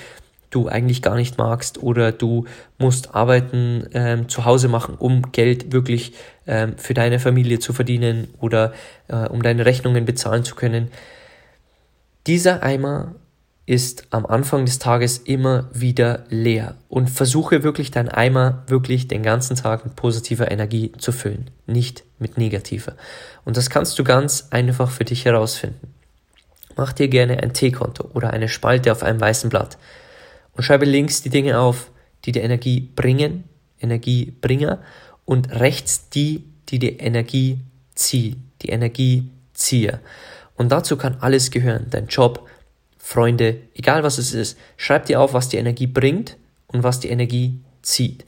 du 0.50 0.68
eigentlich 0.68 1.02
gar 1.02 1.16
nicht 1.16 1.38
magst 1.38 1.82
oder 1.82 2.12
du 2.12 2.46
musst 2.78 3.16
Arbeiten 3.16 3.88
ähm, 3.94 4.30
zu 4.30 4.46
Hause 4.46 4.68
machen, 4.68 4.96
um 4.96 5.32
Geld 5.32 5.72
wirklich 5.72 6.14
ähm, 6.46 6.78
für 6.78 6.94
deine 6.94 7.20
Familie 7.20 7.60
zu 7.60 7.74
verdienen 7.74 8.28
oder 8.40 8.74
äh, 9.08 9.28
um 9.28 9.42
deine 9.42 9.66
Rechnungen 9.66 10.06
bezahlen 10.06 10.44
zu 10.44 10.56
können. 10.56 10.92
Dieser 12.28 12.62
Eimer 12.62 13.16
ist 13.66 14.08
am 14.12 14.26
Anfang 14.26 14.66
des 14.66 14.80
Tages 14.80 15.18
immer 15.18 15.70
wieder 15.74 16.26
leer 16.30 16.76
und 16.88 17.10
versuche 17.10 17.64
wirklich 17.64 17.90
deinen 17.90 18.10
Eimer 18.10 18.64
wirklich 18.68 19.08
den 19.08 19.24
ganzen 19.24 19.56
Tag 19.56 19.86
mit 19.86 19.96
positiver 19.96 20.52
Energie 20.52 20.92
zu 20.98 21.12
füllen, 21.12 21.50
nicht 21.68 22.04
mit 22.20 22.38
negativer. 22.38 22.96
Und 23.46 23.58
das 23.58 23.70
kannst 23.70 23.98
du 23.98 24.04
ganz 24.04 24.48
einfach 24.52 24.92
für 24.92 25.06
dich 25.06 25.26
herausfinden. 25.26 25.94
Mach 26.76 26.94
dir 26.94 27.08
gerne 27.08 27.42
ein 27.42 27.54
T-Konto 27.54 28.10
oder 28.14 28.32
eine 28.32 28.50
Spalte 28.50 28.92
auf 28.92 29.04
einem 29.04 29.20
weißen 29.20 29.50
Blatt 29.50 29.78
und 30.54 30.64
schreibe 30.64 30.86
links 30.86 31.22
die 31.22 31.30
Dinge 31.30 31.60
auf, 31.60 31.92
die 32.26 32.32
dir 32.32 32.44
Energie 32.44 32.82
bringen, 32.96 33.46
Energiebringer 33.80 34.80
und 35.26 35.52
rechts 35.52 36.10
die, 36.10 36.44
die 36.70 36.78
dir 36.78 37.00
Energie 37.00 37.60
ziehen, 37.96 38.52
die 38.62 38.70
Energiezieher. 38.70 40.00
Und 40.62 40.72
dazu 40.72 40.96
kann 40.96 41.18
alles 41.22 41.50
gehören. 41.50 41.88
Dein 41.90 42.06
Job, 42.06 42.48
Freunde, 43.00 43.62
egal 43.74 44.04
was 44.04 44.20
es 44.20 44.32
ist. 44.32 44.60
Schreib 44.78 45.08
dir 45.08 45.20
auf, 45.20 45.34
was 45.34 45.50
die 45.50 45.58
Energie 45.58 45.88
bringt 45.88 46.38
und 46.68 46.84
was 46.84 47.00
die 47.00 47.10
Energie 47.10 47.62
zieht. 47.82 48.26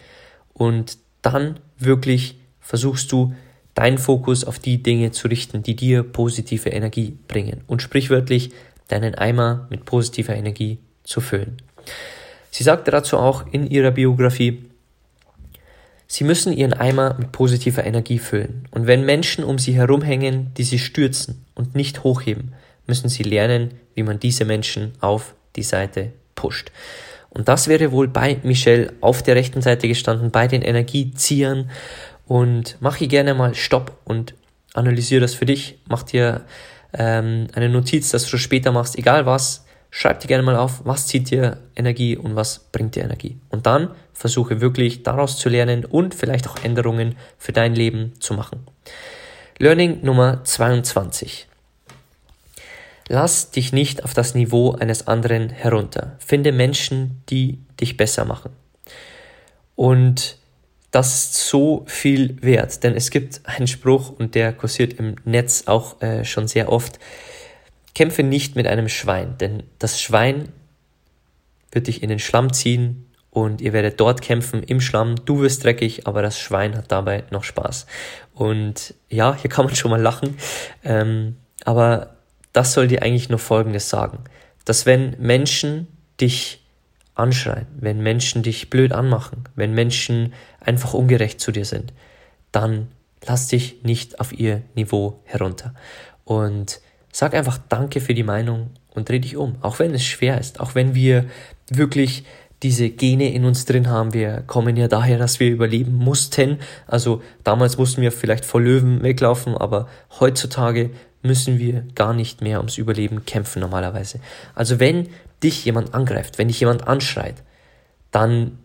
Und 0.51 0.97
dann 1.21 1.59
wirklich 1.77 2.39
versuchst 2.59 3.11
du, 3.11 3.35
deinen 3.75 3.99
Fokus 3.99 4.45
auf 4.45 4.57
die 4.57 4.81
Dinge 4.81 5.11
zu 5.11 5.27
richten, 5.27 5.61
die 5.61 5.75
dir 5.75 6.01
positive 6.01 6.69
Energie 6.69 7.15
bringen. 7.27 7.61
Und 7.67 7.83
sprichwörtlich 7.83 8.49
deinen 8.87 9.13
Eimer 9.13 9.67
mit 9.69 9.85
positiver 9.85 10.33
Energie 10.33 10.79
zu 11.03 11.21
füllen. 11.21 11.57
Sie 12.49 12.63
sagte 12.63 12.89
dazu 12.89 13.19
auch 13.19 13.45
in 13.51 13.67
ihrer 13.67 13.91
Biografie, 13.91 14.65
Sie 16.07 16.23
müssen 16.23 16.53
ihren 16.53 16.73
Eimer 16.73 17.15
mit 17.17 17.31
positiver 17.31 17.85
Energie 17.85 18.19
füllen. 18.19 18.67
Und 18.71 18.87
wenn 18.87 19.05
Menschen 19.05 19.43
um 19.43 19.57
sie 19.57 19.73
herumhängen, 19.73 20.53
die 20.55 20.63
sie 20.63 20.79
stürzen 20.79 21.45
und 21.55 21.75
nicht 21.75 22.03
hochheben, 22.03 22.53
müssen 22.87 23.09
sie 23.09 23.23
lernen, 23.23 23.71
wie 23.95 24.03
man 24.03 24.19
diese 24.19 24.45
Menschen 24.45 24.93
auf 24.99 25.33
die 25.55 25.63
Seite 25.63 26.11
pusht. 26.35 26.71
Und 27.29 27.47
das 27.47 27.67
wäre 27.67 27.91
wohl 27.91 28.07
bei 28.07 28.39
Michelle 28.43 28.93
auf 29.01 29.23
der 29.23 29.35
rechten 29.35 29.61
Seite 29.61 29.87
gestanden, 29.87 30.29
bei 30.29 30.47
den 30.47 30.61
Energieziehern. 30.61 31.71
Und 32.25 32.77
mach 32.79 32.97
hier 32.97 33.07
gerne 33.07 33.33
mal 33.33 33.55
Stopp 33.55 33.97
und 34.03 34.35
analysiere 34.73 35.21
das 35.21 35.33
für 35.33 35.45
dich. 35.45 35.79
Mach 35.87 36.03
dir 36.03 36.41
ähm, 36.93 37.47
eine 37.53 37.69
Notiz, 37.69 38.11
dass 38.11 38.27
du 38.29 38.37
später 38.37 38.71
machst, 38.71 38.97
egal 38.97 39.25
was. 39.25 39.65
Schreib 39.95 40.21
dir 40.21 40.27
gerne 40.27 40.41
mal 40.41 40.55
auf, 40.55 40.81
was 40.85 41.05
zieht 41.05 41.29
dir 41.29 41.59
Energie 41.75 42.17
und 42.17 42.35
was 42.35 42.61
bringt 42.71 42.95
dir 42.95 43.03
Energie. 43.03 43.37
Und 43.49 43.67
dann 43.67 43.91
versuche 44.11 44.59
wirklich 44.59 45.03
daraus 45.03 45.37
zu 45.37 45.49
lernen 45.49 45.85
und 45.85 46.15
vielleicht 46.15 46.47
auch 46.49 46.63
Änderungen 46.63 47.15
für 47.37 47.51
dein 47.51 47.75
Leben 47.75 48.19
zu 48.19 48.33
machen. 48.33 48.65
Learning 49.59 50.03
Nummer 50.03 50.43
22. 50.43 51.45
Lass 53.07 53.51
dich 53.51 53.71
nicht 53.71 54.03
auf 54.03 54.15
das 54.15 54.33
Niveau 54.33 54.71
eines 54.71 55.05
anderen 55.05 55.51
herunter. 55.51 56.15
Finde 56.17 56.51
Menschen, 56.51 57.21
die 57.29 57.59
dich 57.79 57.95
besser 57.95 58.25
machen. 58.25 58.49
Und 59.75 60.37
das 60.89 61.13
ist 61.13 61.47
so 61.47 61.83
viel 61.85 62.41
wert, 62.41 62.83
denn 62.83 62.95
es 62.95 63.11
gibt 63.11 63.41
einen 63.43 63.67
Spruch 63.67 64.09
und 64.09 64.33
der 64.33 64.53
kursiert 64.53 64.93
im 64.93 65.17
Netz 65.23 65.65
auch 65.67 66.01
äh, 66.01 66.25
schon 66.25 66.47
sehr 66.47 66.71
oft. 66.71 66.97
Kämpfe 67.95 68.23
nicht 68.23 68.55
mit 68.55 68.67
einem 68.67 68.89
Schwein, 68.89 69.37
denn 69.37 69.63
das 69.79 70.01
Schwein 70.01 70.49
wird 71.71 71.87
dich 71.87 72.03
in 72.03 72.09
den 72.09 72.19
Schlamm 72.19 72.53
ziehen 72.53 73.07
und 73.29 73.61
ihr 73.61 73.73
werdet 73.73 73.99
dort 73.99 74.21
kämpfen 74.21 74.61
im 74.61 74.79
Schlamm. 74.79 75.15
Du 75.25 75.41
wirst 75.41 75.63
dreckig, 75.63 76.05
aber 76.05 76.21
das 76.21 76.39
Schwein 76.39 76.75
hat 76.77 76.91
dabei 76.91 77.23
noch 77.31 77.43
Spaß. 77.43 77.87
Und 78.33 78.93
ja, 79.09 79.35
hier 79.35 79.49
kann 79.49 79.65
man 79.65 79.75
schon 79.75 79.89
mal 79.91 80.01
lachen. 80.01 80.37
Ähm, 80.83 81.37
aber 81.65 82.15
das 82.51 82.73
soll 82.73 82.87
dir 82.87 83.01
eigentlich 83.01 83.29
nur 83.29 83.39
Folgendes 83.39 83.89
sagen. 83.89 84.19
Dass 84.65 84.85
wenn 84.85 85.15
Menschen 85.19 85.87
dich 86.21 86.63
anschreien, 87.15 87.67
wenn 87.79 88.01
Menschen 88.01 88.43
dich 88.43 88.69
blöd 88.69 88.91
anmachen, 88.91 89.43
wenn 89.55 89.73
Menschen 89.73 90.33
einfach 90.59 90.93
ungerecht 90.93 91.39
zu 91.39 91.51
dir 91.51 91.65
sind, 91.65 91.91
dann 92.51 92.89
lass 93.25 93.47
dich 93.47 93.83
nicht 93.83 94.19
auf 94.19 94.31
ihr 94.31 94.61
Niveau 94.75 95.21
herunter. 95.25 95.73
Und 96.23 96.81
sag 97.13 97.33
einfach 97.33 97.57
Danke 97.69 98.01
für 98.01 98.13
die 98.13 98.23
Meinung 98.23 98.71
und 98.93 99.07
dreh 99.07 99.19
dich 99.19 99.37
um. 99.37 99.55
Auch 99.61 99.79
wenn 99.79 99.93
es 99.93 100.03
schwer 100.03 100.41
ist, 100.41 100.59
auch 100.59 100.75
wenn 100.75 100.93
wir 100.93 101.25
wirklich 101.69 102.25
diese 102.63 102.89
Gene 102.89 103.33
in 103.33 103.45
uns 103.45 103.65
drin 103.65 103.89
haben. 103.89 104.13
Wir 104.13 104.43
kommen 104.47 104.75
ja 104.77 104.87
daher, 104.87 105.17
dass 105.17 105.39
wir 105.39 105.49
überleben 105.49 105.93
mussten. 105.93 106.59
Also 106.87 107.21
damals 107.43 107.77
mussten 107.77 108.01
wir 108.01 108.11
vielleicht 108.11 108.45
vor 108.45 108.61
Löwen 108.61 109.03
weglaufen, 109.03 109.55
aber 109.55 109.87
heutzutage 110.19 110.89
müssen 111.21 111.59
wir 111.59 111.85
gar 111.93 112.13
nicht 112.13 112.41
mehr 112.41 112.59
ums 112.59 112.77
Überleben 112.77 113.25
kämpfen 113.25 113.59
normalerweise. 113.59 114.19
Also 114.55 114.79
wenn 114.79 115.09
dich 115.43 115.65
jemand 115.65 115.93
angreift, 115.93 116.37
wenn 116.37 116.47
dich 116.47 116.59
jemand 116.59 116.87
anschreit, 116.87 117.43
dann 118.11 118.59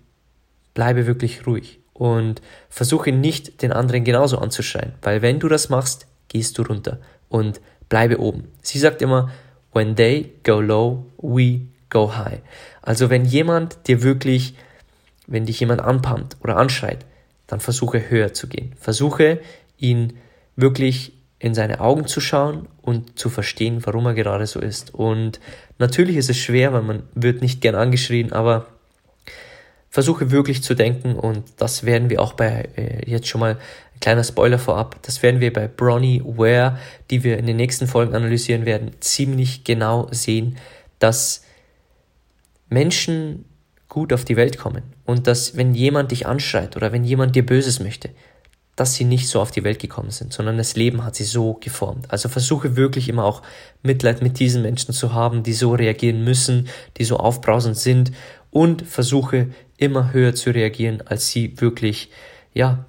bleibe 0.74 1.06
wirklich 1.06 1.46
ruhig 1.46 1.80
und 1.92 2.40
versuche 2.68 3.10
nicht 3.10 3.62
den 3.62 3.72
anderen 3.72 4.04
genauso 4.04 4.38
anzuschreien, 4.38 4.92
weil 5.02 5.22
wenn 5.22 5.40
du 5.40 5.48
das 5.48 5.68
machst, 5.68 6.06
gehst 6.28 6.56
du 6.58 6.62
runter 6.62 6.98
und 7.28 7.60
bleibe 7.88 8.20
oben. 8.20 8.44
Sie 8.62 8.78
sagt 8.78 9.02
immer, 9.02 9.30
when 9.72 9.96
they 9.96 10.32
go 10.44 10.60
low, 10.60 11.06
we 11.18 11.62
go 11.90 12.16
high. 12.16 12.40
Also 12.82 13.10
wenn 13.10 13.24
jemand 13.24 13.86
dir 13.88 14.02
wirklich, 14.02 14.54
wenn 15.26 15.46
dich 15.46 15.60
jemand 15.60 15.80
anpumpt 15.80 16.36
oder 16.42 16.56
anschreit, 16.56 17.04
dann 17.46 17.60
versuche 17.60 18.10
höher 18.10 18.34
zu 18.34 18.48
gehen. 18.48 18.72
Versuche 18.78 19.40
ihn 19.78 20.14
wirklich 20.56 21.12
in 21.38 21.54
seine 21.54 21.80
Augen 21.80 22.06
zu 22.06 22.20
schauen 22.20 22.68
und 22.82 23.18
zu 23.18 23.30
verstehen, 23.30 23.86
warum 23.86 24.06
er 24.06 24.14
gerade 24.14 24.46
so 24.46 24.60
ist. 24.60 24.92
Und 24.94 25.40
natürlich 25.78 26.16
ist 26.16 26.30
es 26.30 26.38
schwer, 26.38 26.72
weil 26.72 26.82
man 26.82 27.04
wird 27.14 27.42
nicht 27.42 27.60
gern 27.60 27.74
angeschrien, 27.74 28.32
aber 28.32 28.66
versuche 29.90 30.30
wirklich 30.30 30.62
zu 30.62 30.74
denken 30.74 31.14
und 31.14 31.44
das 31.56 31.84
werden 31.84 32.10
wir 32.10 32.20
auch 32.20 32.34
bei, 32.34 32.68
äh, 32.76 33.10
jetzt 33.10 33.28
schon 33.28 33.40
mal 33.40 33.56
kleiner 34.00 34.24
Spoiler 34.24 34.58
vorab, 34.58 34.96
das 35.02 35.22
werden 35.22 35.40
wir 35.40 35.52
bei 35.52 35.68
Bronnie 35.68 36.22
Ware, 36.24 36.78
die 37.10 37.24
wir 37.24 37.38
in 37.38 37.46
den 37.46 37.56
nächsten 37.56 37.86
Folgen 37.86 38.14
analysieren 38.14 38.66
werden, 38.66 38.92
ziemlich 39.00 39.64
genau 39.64 40.08
sehen, 40.10 40.56
dass 40.98 41.44
Menschen 42.68 43.44
gut 43.88 44.12
auf 44.12 44.24
die 44.24 44.36
Welt 44.36 44.58
kommen 44.58 44.82
und 45.04 45.26
dass 45.26 45.56
wenn 45.56 45.74
jemand 45.74 46.10
dich 46.10 46.26
anschreit 46.26 46.76
oder 46.76 46.92
wenn 46.92 47.04
jemand 47.04 47.34
dir 47.34 47.44
Böses 47.44 47.80
möchte, 47.80 48.10
dass 48.76 48.94
sie 48.94 49.04
nicht 49.04 49.28
so 49.28 49.40
auf 49.40 49.50
die 49.50 49.64
Welt 49.64 49.80
gekommen 49.80 50.10
sind, 50.10 50.32
sondern 50.32 50.56
das 50.56 50.76
Leben 50.76 51.04
hat 51.04 51.16
sie 51.16 51.24
so 51.24 51.54
geformt. 51.54 52.12
Also 52.12 52.28
versuche 52.28 52.76
wirklich 52.76 53.08
immer 53.08 53.24
auch 53.24 53.42
Mitleid 53.82 54.22
mit 54.22 54.38
diesen 54.38 54.62
Menschen 54.62 54.94
zu 54.94 55.14
haben, 55.14 55.42
die 55.42 55.52
so 55.52 55.74
reagieren 55.74 56.22
müssen, 56.22 56.68
die 56.96 57.04
so 57.04 57.16
aufbrausend 57.16 57.76
sind 57.76 58.12
und 58.50 58.82
versuche 58.82 59.48
immer 59.78 60.12
höher 60.12 60.34
zu 60.34 60.50
reagieren, 60.50 61.02
als 61.04 61.28
sie 61.28 61.60
wirklich, 61.60 62.10
ja, 62.54 62.86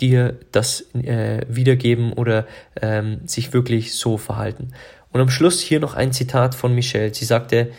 dir 0.00 0.38
das 0.52 0.92
äh, 0.94 1.42
wiedergeben 1.48 2.12
oder 2.12 2.46
ähm, 2.80 3.20
sich 3.26 3.52
wirklich 3.52 3.94
so 3.94 4.16
verhalten. 4.16 4.72
Und 5.12 5.20
am 5.20 5.30
Schluss 5.30 5.60
hier 5.60 5.80
noch 5.80 5.94
ein 5.94 6.12
Zitat 6.12 6.54
von 6.54 6.74
Michelle. 6.74 7.14
Sie 7.14 7.24
sagte, 7.24 7.70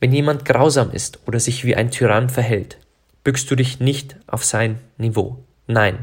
wenn 0.00 0.12
jemand 0.12 0.44
grausam 0.44 0.90
ist 0.90 1.18
oder 1.26 1.38
sich 1.38 1.64
wie 1.64 1.76
ein 1.76 1.90
Tyrann 1.90 2.30
verhält, 2.30 2.78
bückst 3.22 3.50
du 3.50 3.56
dich 3.56 3.80
nicht 3.80 4.16
auf 4.26 4.44
sein 4.44 4.78
Niveau. 4.98 5.44
Nein, 5.66 5.98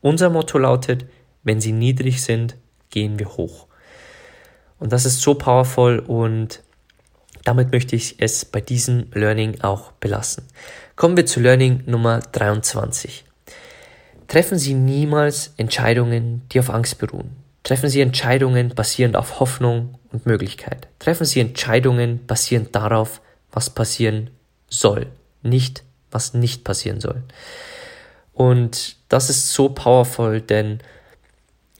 unser 0.00 0.30
Motto 0.30 0.58
lautet, 0.58 1.06
wenn 1.42 1.60
sie 1.60 1.72
niedrig 1.72 2.22
sind, 2.22 2.56
gehen 2.90 3.18
wir 3.18 3.36
hoch. 3.36 3.66
Und 4.78 4.92
das 4.92 5.04
ist 5.04 5.20
so 5.20 5.34
powerful 5.34 5.98
und 6.00 6.62
damit 7.44 7.72
möchte 7.72 7.94
ich 7.96 8.16
es 8.20 8.44
bei 8.44 8.60
diesem 8.60 9.06
Learning 9.12 9.60
auch 9.60 9.92
belassen. 9.92 10.44
Kommen 10.96 11.16
wir 11.16 11.26
zu 11.26 11.40
Learning 11.40 11.82
Nummer 11.86 12.20
23. 12.20 13.24
Treffen 14.28 14.58
Sie 14.58 14.74
niemals 14.74 15.52
Entscheidungen, 15.56 16.42
die 16.52 16.60
auf 16.60 16.70
Angst 16.70 16.98
beruhen. 16.98 17.36
Treffen 17.62 17.88
Sie 17.88 18.00
Entscheidungen 18.00 18.74
basierend 18.74 19.16
auf 19.16 19.40
Hoffnung 19.40 19.98
und 20.12 20.26
Möglichkeit. 20.26 20.88
Treffen 20.98 21.24
Sie 21.24 21.40
Entscheidungen 21.40 22.26
basierend 22.26 22.74
darauf, 22.74 23.20
was 23.52 23.70
passieren 23.70 24.30
soll, 24.68 25.06
nicht 25.42 25.84
was 26.14 26.32
nicht 26.32 26.64
passieren 26.64 27.00
soll. 27.00 27.22
Und 28.32 28.96
das 29.08 29.28
ist 29.28 29.52
so 29.52 29.68
powerful, 29.68 30.40
denn 30.40 30.78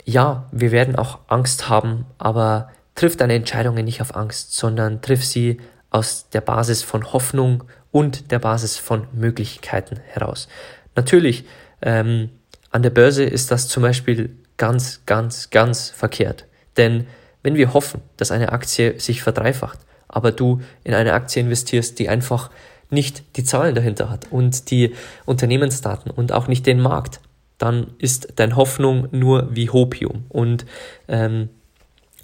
ja, 0.05 0.49
wir 0.53 0.73
werden 0.73 0.97
auch 0.97 1.21
Angst 1.29 1.69
haben, 1.69 2.05
aber 2.19 2.71
triff 2.95 3.17
deine 3.17 3.35
Entscheidungen 3.35 3.85
nicht 3.85 4.03
auf 4.03 4.15
Angst, 4.15 4.55
sondern 4.55 5.01
triff 5.01 5.25
sie 5.25 5.61
aus 5.91 6.29
der 6.29 6.43
Basis 6.43 6.83
von 6.83 7.13
Hoffnung 7.13 7.65
und 7.91 8.31
der 8.31 8.41
Basis 8.41 8.77
von 8.77 9.07
Möglichkeiten 9.13 10.01
heraus. 10.09 10.49
Natürlich, 10.97 11.45
ähm, 11.85 12.31
an 12.71 12.83
der 12.83 12.91
Börse 12.91 13.23
ist 13.23 13.53
das 13.53 13.69
zum 13.69 13.85
Beispiel 13.85 14.37
ganz, 14.57 15.03
ganz, 15.07 15.50
ganz 15.50 15.91
verkehrt. 15.91 16.47
Denn 16.76 17.07
wenn 17.43 17.55
wir 17.55 17.73
hoffen, 17.73 18.00
dass 18.17 18.33
eine 18.33 18.50
Aktie 18.50 18.99
sich 18.99 19.23
verdreifacht, 19.23 19.79
aber 20.09 20.33
du 20.33 20.61
in 20.83 20.95
eine 20.95 21.12
Aktie 21.12 21.43
investierst, 21.43 21.99
die 21.99 22.09
einfach 22.09 22.50
nicht 22.91 23.37
die 23.37 23.45
Zahlen 23.45 23.75
dahinter 23.75 24.11
hat 24.11 24.26
und 24.31 24.71
die 24.71 24.95
Unternehmensdaten 25.26 26.11
und 26.11 26.33
auch 26.33 26.49
nicht 26.49 26.67
den 26.67 26.81
Markt, 26.81 27.21
dann 27.59 27.88
ist 27.99 28.33
deine 28.37 28.57
Hoffnung 28.57 29.09
nur 29.11 29.55
wie 29.55 29.71
Hopium 29.71 30.25
und 30.29 30.67
ähm, 31.07 31.50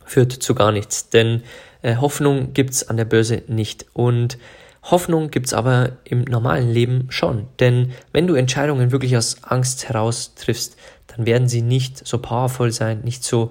führt 0.05 0.33
zu 0.33 0.55
gar 0.55 0.73
nichts. 0.73 1.11
Denn 1.11 1.43
äh, 1.83 1.97
Hoffnung 1.97 2.53
gibt's 2.53 2.89
an 2.89 2.97
der 2.97 3.05
Börse 3.05 3.43
nicht. 3.47 3.87
Und 3.93 4.39
Hoffnung 4.83 5.31
gibt's 5.31 5.53
aber 5.53 5.99
im 6.05 6.23
normalen 6.23 6.71
Leben 6.71 7.07
schon. 7.11 7.49
Denn 7.59 7.93
wenn 8.13 8.27
du 8.27 8.35
Entscheidungen 8.35 8.93
wirklich 8.93 9.17
aus 9.17 9.45
Angst 9.45 9.89
heraus 9.89 10.35
triffst, 10.35 10.77
dann 11.07 11.27
werden 11.27 11.49
sie 11.49 11.63
nicht 11.63 12.07
so 12.07 12.19
powerful 12.19 12.73
sein, 12.73 13.01
nicht 13.03 13.25
so 13.25 13.51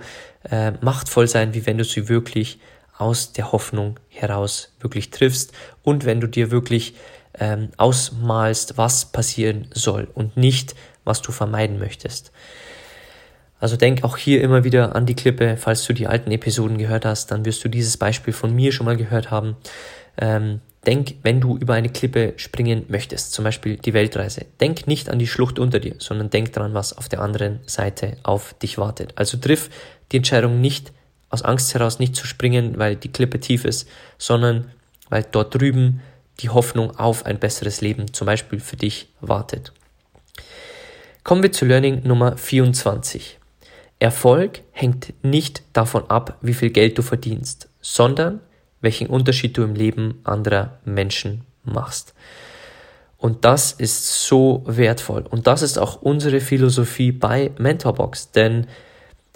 äh, 0.49 0.71
machtvoll 0.81 1.27
sein, 1.27 1.53
wie 1.53 1.65
wenn 1.65 1.77
du 1.77 1.83
sie 1.83 2.09
wirklich 2.09 2.59
aus 2.97 3.31
der 3.31 3.51
Hoffnung 3.51 3.99
heraus 4.09 4.75
wirklich 4.79 5.09
triffst 5.11 5.53
und 5.83 6.05
wenn 6.05 6.19
du 6.19 6.27
dir 6.27 6.51
wirklich 6.51 6.95
ähm, 7.39 7.69
ausmalst, 7.77 8.77
was 8.77 9.05
passieren 9.05 9.67
soll 9.73 10.07
und 10.13 10.35
nicht, 10.35 10.75
was 11.05 11.21
du 11.21 11.31
vermeiden 11.31 11.79
möchtest. 11.79 12.31
Also 13.59 13.75
denk 13.75 14.03
auch 14.03 14.17
hier 14.17 14.41
immer 14.41 14.63
wieder 14.63 14.95
an 14.95 15.05
die 15.05 15.15
Klippe, 15.15 15.57
falls 15.57 15.85
du 15.85 15.93
die 15.93 16.07
alten 16.07 16.31
Episoden 16.31 16.77
gehört 16.77 17.05
hast, 17.05 17.31
dann 17.31 17.45
wirst 17.45 17.63
du 17.63 17.69
dieses 17.69 17.97
Beispiel 17.97 18.33
von 18.33 18.55
mir 18.55 18.71
schon 18.71 18.85
mal 18.85 18.97
gehört 18.97 19.31
haben. 19.31 19.57
Ähm, 20.17 20.61
denk, 20.85 21.15
wenn 21.23 21.41
du 21.41 21.57
über 21.57 21.73
eine 21.73 21.89
Klippe 21.89 22.33
springen 22.37 22.85
möchtest, 22.87 23.33
zum 23.33 23.43
Beispiel 23.43 23.77
die 23.77 23.93
Weltreise, 23.93 24.45
denk 24.59 24.87
nicht 24.87 25.09
an 25.09 25.19
die 25.19 25.27
Schlucht 25.27 25.59
unter 25.59 25.79
dir, 25.79 25.95
sondern 25.97 26.29
denk 26.29 26.53
daran, 26.53 26.73
was 26.73 26.97
auf 26.97 27.09
der 27.09 27.21
anderen 27.21 27.59
Seite 27.65 28.17
auf 28.23 28.53
dich 28.53 28.77
wartet. 28.77 29.13
Also 29.15 29.37
triff 29.37 29.69
die 30.11 30.17
Entscheidung 30.17 30.61
nicht 30.61 30.91
aus 31.29 31.43
Angst 31.43 31.73
heraus 31.73 31.99
nicht 31.99 32.15
zu 32.15 32.25
springen, 32.25 32.79
weil 32.79 32.95
die 32.95 33.11
Klippe 33.11 33.39
tief 33.39 33.65
ist, 33.65 33.87
sondern 34.17 34.71
weil 35.09 35.25
dort 35.29 35.53
drüben 35.53 36.01
die 36.39 36.49
Hoffnung 36.49 36.95
auf 36.97 37.25
ein 37.25 37.39
besseres 37.39 37.81
Leben 37.81 38.13
zum 38.13 38.25
Beispiel 38.25 38.59
für 38.59 38.77
dich 38.77 39.09
wartet. 39.21 39.73
Kommen 41.23 41.43
wir 41.43 41.51
zu 41.51 41.65
Learning 41.65 42.01
Nummer 42.07 42.37
24. 42.37 43.37
Erfolg 43.99 44.61
hängt 44.71 45.13
nicht 45.23 45.61
davon 45.73 46.09
ab, 46.09 46.37
wie 46.41 46.53
viel 46.53 46.69
Geld 46.69 46.97
du 46.97 47.01
verdienst, 47.01 47.67
sondern 47.81 48.39
welchen 48.81 49.07
Unterschied 49.07 49.57
du 49.57 49.63
im 49.63 49.75
Leben 49.75 50.19
anderer 50.23 50.79
Menschen 50.85 51.41
machst. 51.63 52.13
Und 53.17 53.43
das 53.43 53.73
ist 53.73 54.25
so 54.27 54.63
wertvoll. 54.65 55.25
Und 55.29 55.45
das 55.45 55.61
ist 55.61 55.77
auch 55.77 56.01
unsere 56.01 56.39
Philosophie 56.39 57.11
bei 57.11 57.51
Mentorbox. 57.57 58.31
Denn 58.31 58.67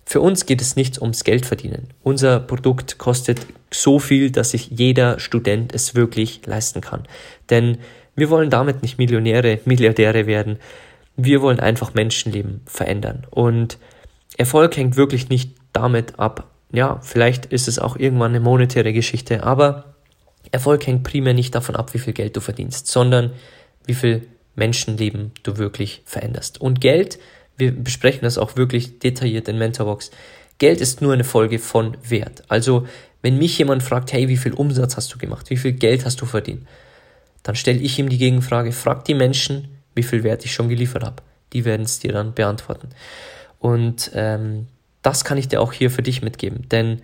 für 0.05 0.21
uns 0.21 0.45
geht 0.45 0.61
es 0.61 0.77
nicht 0.77 1.01
ums 1.01 1.25
Geld 1.25 1.45
verdienen. 1.45 1.89
Unser 2.01 2.39
Produkt 2.39 2.97
kostet 2.97 3.45
so 3.71 3.99
viel, 3.99 4.31
dass 4.31 4.51
sich 4.51 4.69
jeder 4.69 5.19
Student 5.19 5.73
es 5.75 5.95
wirklich 5.95 6.45
leisten 6.45 6.79
kann. 6.79 7.03
Denn 7.49 7.77
wir 8.15 8.29
wollen 8.29 8.49
damit 8.49 8.83
nicht 8.83 8.97
Millionäre, 8.97 9.59
Milliardäre 9.65 10.27
werden. 10.27 10.59
Wir 11.17 11.41
wollen 11.41 11.59
einfach 11.59 11.93
Menschenleben 11.93 12.61
verändern. 12.65 13.27
Und 13.31 13.77
Erfolg 14.37 14.77
hängt 14.77 14.95
wirklich 14.95 15.29
nicht 15.29 15.55
damit 15.73 16.19
ab. 16.19 16.52
Ja, 16.73 16.99
vielleicht 17.01 17.45
ist 17.45 17.69
es 17.69 17.79
auch 17.79 17.95
irgendwann 17.95 18.31
eine 18.31 18.41
monetäre 18.41 18.91
Geschichte, 18.91 19.43
aber 19.43 19.95
Erfolg 20.51 20.85
hängt 20.85 21.03
primär 21.03 21.33
nicht 21.33 21.55
davon 21.55 21.77
ab, 21.77 21.93
wie 21.93 21.99
viel 21.99 22.13
Geld 22.13 22.35
du 22.35 22.41
verdienst, 22.41 22.87
sondern 22.87 23.31
wie 23.85 23.93
viel 23.93 24.27
Menschenleben 24.55 25.31
du 25.43 25.57
wirklich 25.57 26.01
veränderst. 26.05 26.59
Und 26.59 26.81
Geld 26.81 27.19
wir 27.57 27.71
besprechen 27.71 28.21
das 28.21 28.37
auch 28.37 28.55
wirklich 28.55 28.99
detailliert 28.99 29.47
in 29.47 29.57
Mentorbox. 29.57 30.11
Geld 30.57 30.81
ist 30.81 31.01
nur 31.01 31.13
eine 31.13 31.23
Folge 31.23 31.59
von 31.59 31.97
Wert. 32.07 32.43
Also, 32.47 32.87
wenn 33.21 33.37
mich 33.37 33.57
jemand 33.57 33.83
fragt, 33.83 34.13
hey, 34.13 34.27
wie 34.27 34.37
viel 34.37 34.53
Umsatz 34.53 34.97
hast 34.97 35.13
du 35.13 35.17
gemacht? 35.17 35.49
Wie 35.49 35.57
viel 35.57 35.73
Geld 35.73 36.05
hast 36.05 36.21
du 36.21 36.25
verdient? 36.25 36.67
Dann 37.43 37.55
stelle 37.55 37.79
ich 37.79 37.99
ihm 37.99 38.09
die 38.09 38.17
Gegenfrage, 38.17 38.71
frag 38.71 39.05
die 39.05 39.13
Menschen, 39.13 39.69
wie 39.95 40.03
viel 40.03 40.23
Wert 40.23 40.45
ich 40.45 40.53
schon 40.53 40.69
geliefert 40.69 41.03
habe. 41.03 41.17
Die 41.53 41.65
werden 41.65 41.83
es 41.83 41.99
dir 41.99 42.11
dann 42.11 42.33
beantworten. 42.33 42.89
Und 43.59 44.11
ähm, 44.13 44.67
das 45.03 45.23
kann 45.23 45.37
ich 45.37 45.47
dir 45.47 45.61
auch 45.61 45.73
hier 45.73 45.91
für 45.91 46.01
dich 46.01 46.23
mitgeben. 46.23 46.67
Denn 46.69 47.01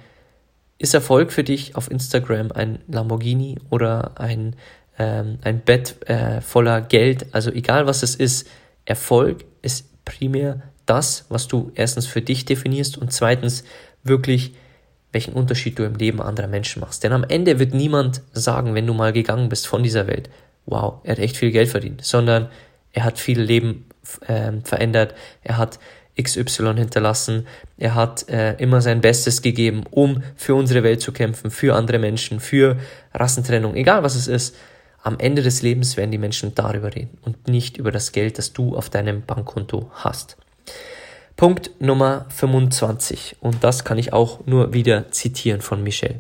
ist 0.79 0.93
Erfolg 0.93 1.31
für 1.31 1.43
dich 1.43 1.75
auf 1.75 1.91
Instagram 1.91 2.51
ein 2.53 2.79
Lamborghini 2.87 3.59
oder 3.69 4.19
ein, 4.19 4.55
ähm, 4.97 5.37
ein 5.43 5.59
Bett 5.59 6.09
äh, 6.09 6.41
voller 6.41 6.81
Geld? 6.81 7.27
Also 7.33 7.51
egal 7.51 7.85
was 7.85 8.01
es 8.01 8.15
ist, 8.15 8.47
Erfolg 8.85 9.45
ist 9.61 10.03
primär 10.05 10.61
das, 10.85 11.25
was 11.29 11.47
du 11.47 11.71
erstens 11.75 12.07
für 12.07 12.21
dich 12.21 12.45
definierst 12.45 12.97
und 12.97 13.13
zweitens 13.13 13.63
wirklich, 14.03 14.55
welchen 15.11 15.33
Unterschied 15.33 15.77
du 15.77 15.83
im 15.83 15.95
Leben 15.95 16.21
anderer 16.21 16.47
Menschen 16.47 16.79
machst. 16.79 17.03
Denn 17.03 17.11
am 17.11 17.25
Ende 17.25 17.59
wird 17.59 17.73
niemand 17.73 18.21
sagen, 18.31 18.73
wenn 18.73 18.87
du 18.87 18.93
mal 18.93 19.13
gegangen 19.13 19.49
bist 19.49 19.67
von 19.67 19.83
dieser 19.83 20.07
Welt, 20.07 20.29
wow, 20.65 21.01
er 21.03 21.11
hat 21.11 21.19
echt 21.19 21.37
viel 21.37 21.51
Geld 21.51 21.69
verdient, 21.69 22.03
sondern 22.03 22.49
er 22.93 23.03
hat 23.03 23.19
viel 23.19 23.39
Leben 23.39 23.85
äh, 24.25 24.53
verändert, 24.63 25.13
er 25.43 25.57
hat 25.57 25.79
XY 26.21 26.75
hinterlassen, 26.75 27.47
er 27.77 27.95
hat 27.95 28.27
äh, 28.29 28.53
immer 28.55 28.81
sein 28.81 29.01
Bestes 29.01 29.41
gegeben, 29.41 29.83
um 29.89 30.23
für 30.35 30.55
unsere 30.55 30.83
Welt 30.83 31.01
zu 31.01 31.11
kämpfen, 31.11 31.51
für 31.51 31.75
andere 31.75 31.99
Menschen, 31.99 32.39
für 32.39 32.77
Rassentrennung, 33.13 33.75
egal 33.75 34.03
was 34.03 34.15
es 34.15 34.27
ist. 34.27 34.55
Am 35.01 35.17
Ende 35.17 35.41
des 35.41 35.61
Lebens 35.61 35.95
werden 35.95 36.11
die 36.11 36.17
Menschen 36.17 36.53
darüber 36.55 36.93
reden 36.93 37.17
und 37.21 37.47
nicht 37.47 37.77
über 37.77 37.91
das 37.91 38.11
Geld, 38.11 38.37
das 38.37 38.51
du 38.53 38.75
auf 38.75 38.89
deinem 38.89 39.21
Bankkonto 39.21 39.89
hast. 39.93 40.35
Punkt 41.37 41.71
Nummer 41.79 42.25
25 42.29 43.37
und 43.39 43.63
das 43.63 43.85
kann 43.85 43.97
ich 43.97 44.11
auch 44.11 44.45
nur 44.45 44.73
wieder 44.73 45.09
zitieren 45.11 45.61
von 45.61 45.81
Michel. 45.81 46.15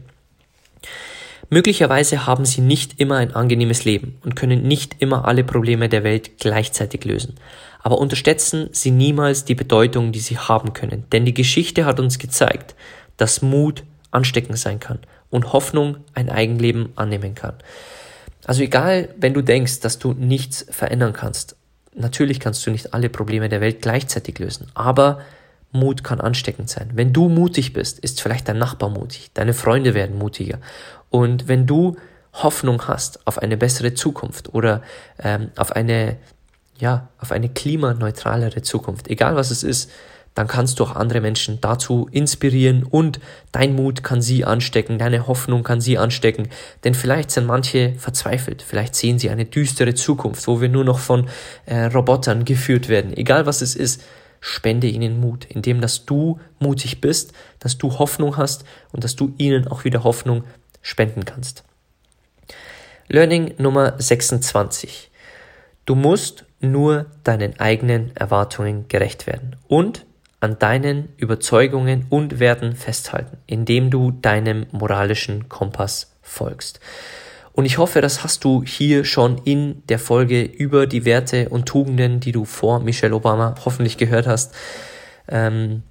Möglicherweise 1.49 2.25
haben 2.25 2.45
sie 2.45 2.61
nicht 2.61 3.01
immer 3.01 3.17
ein 3.17 3.35
angenehmes 3.35 3.83
Leben 3.83 4.17
und 4.23 4.35
können 4.35 4.63
nicht 4.63 4.97
immer 4.99 5.27
alle 5.27 5.43
Probleme 5.43 5.89
der 5.89 6.03
Welt 6.03 6.37
gleichzeitig 6.39 7.03
lösen. 7.05 7.35
Aber 7.81 7.97
unterschätzen 7.97 8.69
Sie 8.71 8.91
niemals 8.91 9.45
die 9.45 9.55
Bedeutung, 9.55 10.11
die 10.11 10.19
Sie 10.19 10.37
haben 10.37 10.73
können, 10.73 11.05
denn 11.11 11.25
die 11.25 11.33
Geschichte 11.33 11.85
hat 11.85 11.99
uns 11.99 12.19
gezeigt, 12.19 12.75
dass 13.17 13.41
Mut 13.41 13.83
ansteckend 14.11 14.57
sein 14.57 14.79
kann 14.79 14.99
und 15.29 15.53
Hoffnung 15.53 15.97
ein 16.13 16.29
Eigenleben 16.29 16.89
annehmen 16.95 17.35
kann. 17.35 17.55
Also 18.45 18.63
egal, 18.63 19.09
wenn 19.17 19.33
du 19.33 19.41
denkst, 19.41 19.79
dass 19.81 19.99
du 19.99 20.13
nichts 20.13 20.65
verändern 20.69 21.13
kannst, 21.13 21.55
natürlich 21.93 22.39
kannst 22.39 22.65
du 22.65 22.71
nicht 22.71 22.93
alle 22.93 23.09
Probleme 23.09 23.49
der 23.49 23.61
Welt 23.61 23.81
gleichzeitig 23.81 24.39
lösen, 24.39 24.67
aber 24.73 25.21
Mut 25.71 26.03
kann 26.03 26.19
ansteckend 26.19 26.69
sein. 26.69 26.89
Wenn 26.93 27.13
du 27.13 27.29
mutig 27.29 27.73
bist, 27.73 27.99
ist 27.99 28.21
vielleicht 28.21 28.47
dein 28.47 28.57
Nachbar 28.57 28.89
mutig, 28.89 29.31
deine 29.33 29.53
Freunde 29.53 29.93
werden 29.93 30.17
mutiger. 30.17 30.57
Und 31.09 31.47
wenn 31.47 31.67
du 31.67 31.95
Hoffnung 32.33 32.87
hast 32.87 33.25
auf 33.27 33.37
eine 33.39 33.57
bessere 33.57 33.93
Zukunft 33.93 34.53
oder 34.53 34.81
ähm, 35.21 35.51
auf 35.55 35.71
eine 35.71 36.17
ja 36.79 37.09
auf 37.19 37.31
eine 37.31 37.49
klimaneutralere 37.49 38.61
Zukunft, 38.61 39.09
egal 39.09 39.35
was 39.35 39.51
es 39.51 39.63
ist, 39.63 39.91
dann 40.35 40.47
kannst 40.47 40.79
du 40.79 40.83
auch 40.83 40.95
andere 40.95 41.21
Menschen 41.21 41.59
dazu 41.59 42.07
inspirieren 42.11 42.83
und 42.83 43.19
dein 43.51 43.75
Mut 43.75 44.03
kann 44.03 44.21
sie 44.21 44.45
anstecken, 44.45 44.97
deine 44.97 45.27
Hoffnung 45.27 45.63
kann 45.63 45.81
sie 45.81 45.97
anstecken. 45.97 46.47
Denn 46.83 46.93
vielleicht 46.93 47.31
sind 47.31 47.45
manche 47.45 47.93
verzweifelt, 47.97 48.61
vielleicht 48.61 48.95
sehen 48.95 49.19
sie 49.19 49.29
eine 49.29 49.45
düstere 49.45 49.95
Zukunft, 49.95 50.47
wo 50.47 50.61
wir 50.61 50.69
nur 50.69 50.85
noch 50.85 50.99
von 50.99 51.27
äh, 51.65 51.85
Robotern 51.85 52.45
geführt 52.45 52.87
werden. 52.89 53.15
Egal 53.17 53.45
was 53.45 53.61
es 53.61 53.75
ist, 53.75 54.01
spende 54.39 54.87
ihnen 54.87 55.19
Mut, 55.19 55.45
indem 55.45 55.81
dass 55.81 56.05
du 56.05 56.39
mutig 56.59 57.01
bist, 57.01 57.33
dass 57.59 57.77
du 57.77 57.99
Hoffnung 57.99 58.37
hast 58.37 58.63
und 58.91 59.03
dass 59.03 59.15
du 59.15 59.33
ihnen 59.37 59.67
auch 59.67 59.83
wieder 59.83 60.03
Hoffnung 60.03 60.43
spenden 60.81 61.25
kannst. 61.25 61.63
Learning 63.09 63.55
Nummer 63.57 63.95
26. 63.97 65.09
Du 65.85 65.95
musst 65.95 66.45
nur 66.59 67.05
deinen 67.23 67.59
eigenen 67.59 68.15
Erwartungen 68.15 68.87
gerecht 68.87 69.27
werden 69.27 69.55
und 69.67 70.05
an 70.39 70.57
deinen 70.57 71.09
Überzeugungen 71.17 72.05
und 72.09 72.39
Werten 72.39 72.75
festhalten, 72.75 73.37
indem 73.45 73.89
du 73.89 74.11
deinem 74.11 74.65
moralischen 74.71 75.49
Kompass 75.49 76.15
folgst. 76.21 76.79
Und 77.51 77.65
ich 77.65 77.77
hoffe, 77.77 77.99
das 77.99 78.23
hast 78.23 78.45
du 78.45 78.63
hier 78.63 79.03
schon 79.03 79.39
in 79.43 79.83
der 79.89 79.99
Folge 79.99 80.43
über 80.43 80.87
die 80.87 81.03
Werte 81.03 81.49
und 81.49 81.65
Tugenden, 81.65 82.21
die 82.21 82.31
du 82.31 82.45
vor 82.45 82.79
Michelle 82.79 83.15
Obama 83.15 83.55
hoffentlich 83.65 83.97
gehört 83.97 84.27
hast, 84.27 84.55
ähm, 85.27 85.83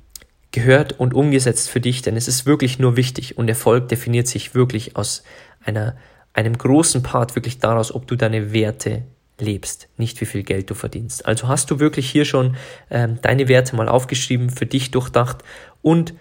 gehört 0.51 0.99
und 0.99 1.13
umgesetzt 1.13 1.69
für 1.69 1.81
dich, 1.81 2.01
denn 2.01 2.17
es 2.17 2.27
ist 2.27 2.47
wirklich 2.47 2.79
nur 2.79 2.97
wichtig 2.97 3.37
und 3.37 3.49
Erfolg 3.49 3.89
definiert 3.89 4.29
sich 4.29 4.55
wirklich 4.55 4.97
aus 4.97 5.25
einer, 5.63 5.95
einem 6.33 6.57
großen 6.57 7.03
Part 7.03 7.37
wirklich 7.37 7.59
daraus, 7.59 7.95
ob 7.95 8.07
du 8.07 8.17
deine 8.17 8.53
Werte 8.53 9.03
lebst, 9.41 9.89
nicht 9.97 10.21
wie 10.21 10.27
viel 10.27 10.43
Geld 10.43 10.71
du 10.71 10.75
verdienst. 10.75 11.27
Also 11.27 11.49
hast 11.49 11.71
du 11.71 11.79
wirklich 11.79 12.11
hier 12.11 12.25
schon 12.25 12.57
ähm, 12.91 13.19
deine 13.23 13.49
Werte 13.49 13.77
mal 13.77 13.89
aufgeschrieben, 13.89 14.51
für 14.51 14.67
dich 14.67 14.91
durchdacht 14.91 15.39
und 15.83 16.15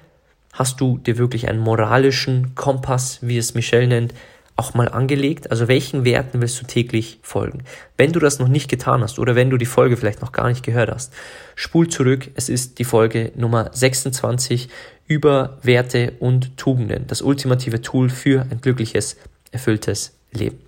hast 0.53 0.81
du 0.81 0.97
dir 0.97 1.17
wirklich 1.17 1.47
einen 1.47 1.59
moralischen 1.59 2.55
Kompass, 2.55 3.19
wie 3.21 3.37
es 3.37 3.53
Michelle 3.53 3.87
nennt, 3.87 4.13
auch 4.55 4.73
mal 4.73 4.89
angelegt? 4.89 5.51
Also 5.51 5.67
welchen 5.67 6.03
Werten 6.03 6.41
willst 6.41 6.59
du 6.59 6.65
täglich 6.65 7.19
folgen? 7.21 7.63
Wenn 7.95 8.11
du 8.11 8.19
das 8.19 8.39
noch 8.39 8.47
nicht 8.47 8.69
getan 8.69 9.01
hast 9.01 9.19
oder 9.19 9.35
wenn 9.35 9.49
du 9.49 9.57
die 9.57 9.65
Folge 9.65 9.97
vielleicht 9.97 10.21
noch 10.21 10.31
gar 10.31 10.49
nicht 10.49 10.63
gehört 10.63 10.89
hast, 10.89 11.13
spul 11.55 11.87
zurück. 11.87 12.29
Es 12.35 12.49
ist 12.49 12.79
die 12.79 12.83
Folge 12.83 13.31
Nummer 13.35 13.69
26 13.71 14.69
über 15.07 15.57
Werte 15.61 16.13
und 16.19 16.57
Tugenden. 16.57 17.07
Das 17.07 17.21
ultimative 17.21 17.81
Tool 17.81 18.09
für 18.09 18.41
ein 18.49 18.59
glückliches, 18.61 19.17
erfülltes 19.51 20.17
Leben. 20.31 20.59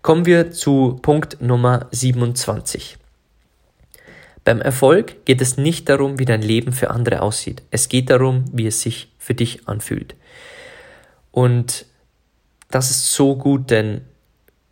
Kommen 0.00 0.26
wir 0.26 0.52
zu 0.52 0.98
Punkt 1.02 1.40
Nummer 1.42 1.88
27. 1.90 2.98
Beim 4.44 4.60
Erfolg 4.60 5.24
geht 5.24 5.40
es 5.40 5.56
nicht 5.56 5.88
darum, 5.88 6.20
wie 6.20 6.24
dein 6.24 6.40
Leben 6.40 6.72
für 6.72 6.90
andere 6.90 7.20
aussieht. 7.20 7.62
Es 7.72 7.88
geht 7.88 8.08
darum, 8.08 8.44
wie 8.52 8.68
es 8.68 8.80
sich 8.80 9.12
für 9.18 9.34
dich 9.34 9.66
anfühlt. 9.68 10.14
Und 11.32 11.84
das 12.70 12.90
ist 12.90 13.12
so 13.12 13.36
gut, 13.36 13.70
denn 13.70 14.02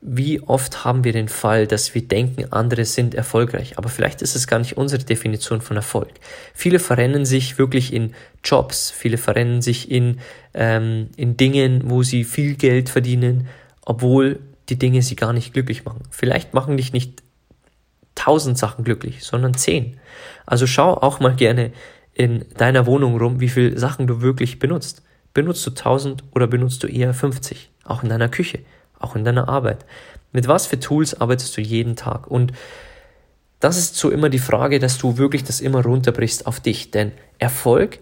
wie 0.01 0.41
oft 0.43 0.85
haben 0.85 1.03
wir 1.03 1.13
den 1.13 1.29
Fall, 1.29 1.67
dass 1.67 1.95
wir 1.95 2.03
denken, 2.03 2.53
andere 2.53 2.85
sind 2.85 3.15
erfolgreich, 3.15 3.79
aber 3.79 3.89
vielleicht 3.89 4.23
ist 4.23 4.37
es 4.37 4.47
gar 4.47 4.61
nicht 4.61 4.77
unsere 4.77 5.03
Definition 5.03 5.61
von 5.61 5.77
Erfolg. 5.77 6.13
Viele 6.55 6.79
verrennen 6.79 7.25
sich 7.25 7.59
wirklich 7.59 7.93
in 7.93 8.15
Jobs, 8.45 8.93
viele 8.93 9.19
verrennen 9.19 9.61
sich 9.61 9.91
in, 9.91 10.21
ähm, 10.55 11.09
in 11.17 11.37
Dingen, 11.37 11.91
wo 11.91 12.05
sie 12.05 12.23
viel 12.23 12.55
Geld 12.55 12.89
verdienen, 12.89 13.49
obwohl 13.85 14.39
die 14.69 14.79
Dinge 14.79 15.03
sie 15.03 15.17
gar 15.17 15.33
nicht 15.33 15.53
glücklich 15.53 15.85
machen. 15.85 16.03
Vielleicht 16.11 16.55
machen 16.55 16.77
dich 16.77 16.93
nicht 16.93 17.23
tausend 18.15 18.59
Sachen 18.59 18.85
glücklich, 18.85 19.25
sondern 19.25 19.55
zehn. 19.55 19.99
Also 20.47 20.67
schau 20.67 20.95
auch 20.95 21.21
mal 21.21 21.35
gerne 21.35 21.73
in 22.15 22.47
deiner 22.57 22.87
Wohnung 22.87 23.19
rum, 23.19 23.41
wie 23.41 23.49
viele 23.49 23.79
Sachen 23.79 24.07
du 24.07 24.23
wirklich 24.23 24.59
benutzt. 24.59 25.03
Benutzt 25.35 25.67
du 25.67 25.71
tausend 25.71 26.25
oder 26.35 26.47
benutzt 26.47 26.83
du 26.83 26.87
eher 26.87 27.13
50? 27.13 27.71
Auch 27.85 28.03
in 28.03 28.09
deiner 28.09 28.29
Küche, 28.29 28.61
auch 28.99 29.15
in 29.15 29.25
deiner 29.25 29.49
Arbeit. 29.49 29.85
Mit 30.33 30.49
was 30.49 30.67
für 30.67 30.81
Tools 30.81 31.21
arbeitest 31.21 31.57
du 31.57 31.61
jeden 31.61 31.95
Tag? 31.95 32.27
Und 32.27 32.53
das 33.61 33.77
ist 33.77 33.97
so 33.97 34.11
immer 34.11 34.31
die 34.31 34.39
Frage, 34.39 34.79
dass 34.79 34.99
du 34.99 35.19
wirklich 35.19 35.45
das 35.45 35.61
immer 35.61 35.83
runterbrichst 35.83 36.47
auf 36.47 36.61
dich. 36.61 36.91
Denn 36.91 37.13
Erfolg 37.39 37.99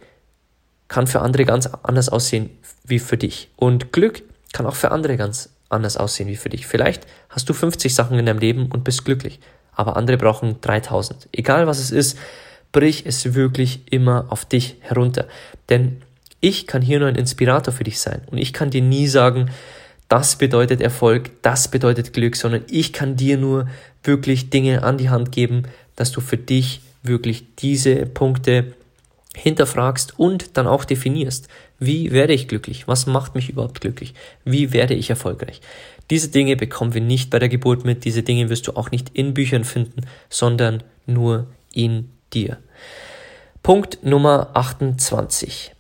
kann 0.89 1.07
für 1.07 1.21
andere 1.21 1.45
ganz 1.45 1.67
anders 1.83 2.09
aussehen 2.09 2.51
wie 2.85 2.99
für 2.99 3.17
dich. 3.17 3.51
Und 3.57 3.93
Glück 3.93 4.23
kann 4.53 4.67
auch 4.67 4.77
für 4.77 4.93
andere 4.93 5.17
ganz 5.17 5.54
anders 5.69 5.97
aussehen 5.97 6.29
wie 6.29 6.37
für 6.37 6.49
dich. 6.49 6.67
Vielleicht 6.67 7.07
hast 7.29 7.49
du 7.49 7.53
50 7.53 7.95
Sachen 7.95 8.19
in 8.19 8.27
deinem 8.27 8.39
Leben 8.39 8.67
und 8.73 8.85
bist 8.85 9.05
glücklich, 9.05 9.41
aber 9.73 9.97
andere 9.97 10.17
brauchen 10.17 10.61
3000. 10.61 11.29
Egal 11.33 11.67
was 11.67 11.79
es 11.79 11.91
ist, 11.91 12.19
brich 12.73 13.05
es 13.07 13.35
wirklich 13.35 13.83
immer 13.91 14.27
auf 14.29 14.45
dich 14.45 14.77
herunter. 14.81 15.27
Denn 15.69 16.03
ich 16.41 16.67
kann 16.67 16.83
hier 16.83 16.99
nur 16.99 17.09
ein 17.09 17.17
Inspirator 17.17 17.73
für 17.73 17.85
dich 17.85 18.01
sein 18.01 18.23
und 18.31 18.39
ich 18.39 18.53
kann 18.53 18.71
dir 18.71 18.83
nie 18.83 19.07
sagen, 19.07 19.51
das 20.09 20.37
bedeutet 20.37 20.81
Erfolg, 20.81 21.31
das 21.43 21.69
bedeutet 21.69 22.13
Glück, 22.13 22.37
sondern 22.37 22.65
ich 22.69 22.93
kann 22.93 23.17
dir 23.17 23.39
nur 23.39 23.69
wirklich 24.03 24.51
Dinge 24.51 24.83
an 24.83 24.99
die 24.99 25.09
Hand 25.09 25.33
geben, 25.33 25.63
dass 25.97 26.13
du 26.13 26.21
für 26.21 26.37
dich 26.37 26.83
wirklich 27.03 27.57
diese 27.57 28.07
Punkte 28.07 28.75
hinterfragst 29.35 30.19
und 30.19 30.57
dann 30.57 30.67
auch 30.67 30.85
definierst. 30.85 31.49
Wie 31.79 32.13
werde 32.13 32.33
ich 32.33 32.49
glücklich? 32.49 32.87
Was 32.87 33.07
macht 33.07 33.35
mich 33.35 33.51
überhaupt 33.51 33.81
glücklich? 33.81 34.15
Wie 34.45 34.73
werde 34.73 34.95
ich 34.95 35.11
erfolgreich? 35.11 35.61
Diese 36.11 36.29
Dinge 36.29 36.57
bekommen 36.57 36.95
wir 36.95 37.01
nicht 37.01 37.31
bei 37.31 37.39
der 37.39 37.49
Geburt 37.49 37.85
mit, 37.85 38.05
diese 38.05 38.23
Dinge 38.23 38.51
wirst 38.51 38.67
du 38.67 38.77
auch 38.77 38.91
nicht 38.91 39.11
in 39.15 39.35
Büchern 39.35 39.65
finden, 39.65 40.03
sondern 40.29 40.83
nur 41.07 41.47
in 41.73 42.11
dir. 42.33 42.59
Punkt 43.63 44.05
Nummer 44.05 44.51
28. 44.55 45.73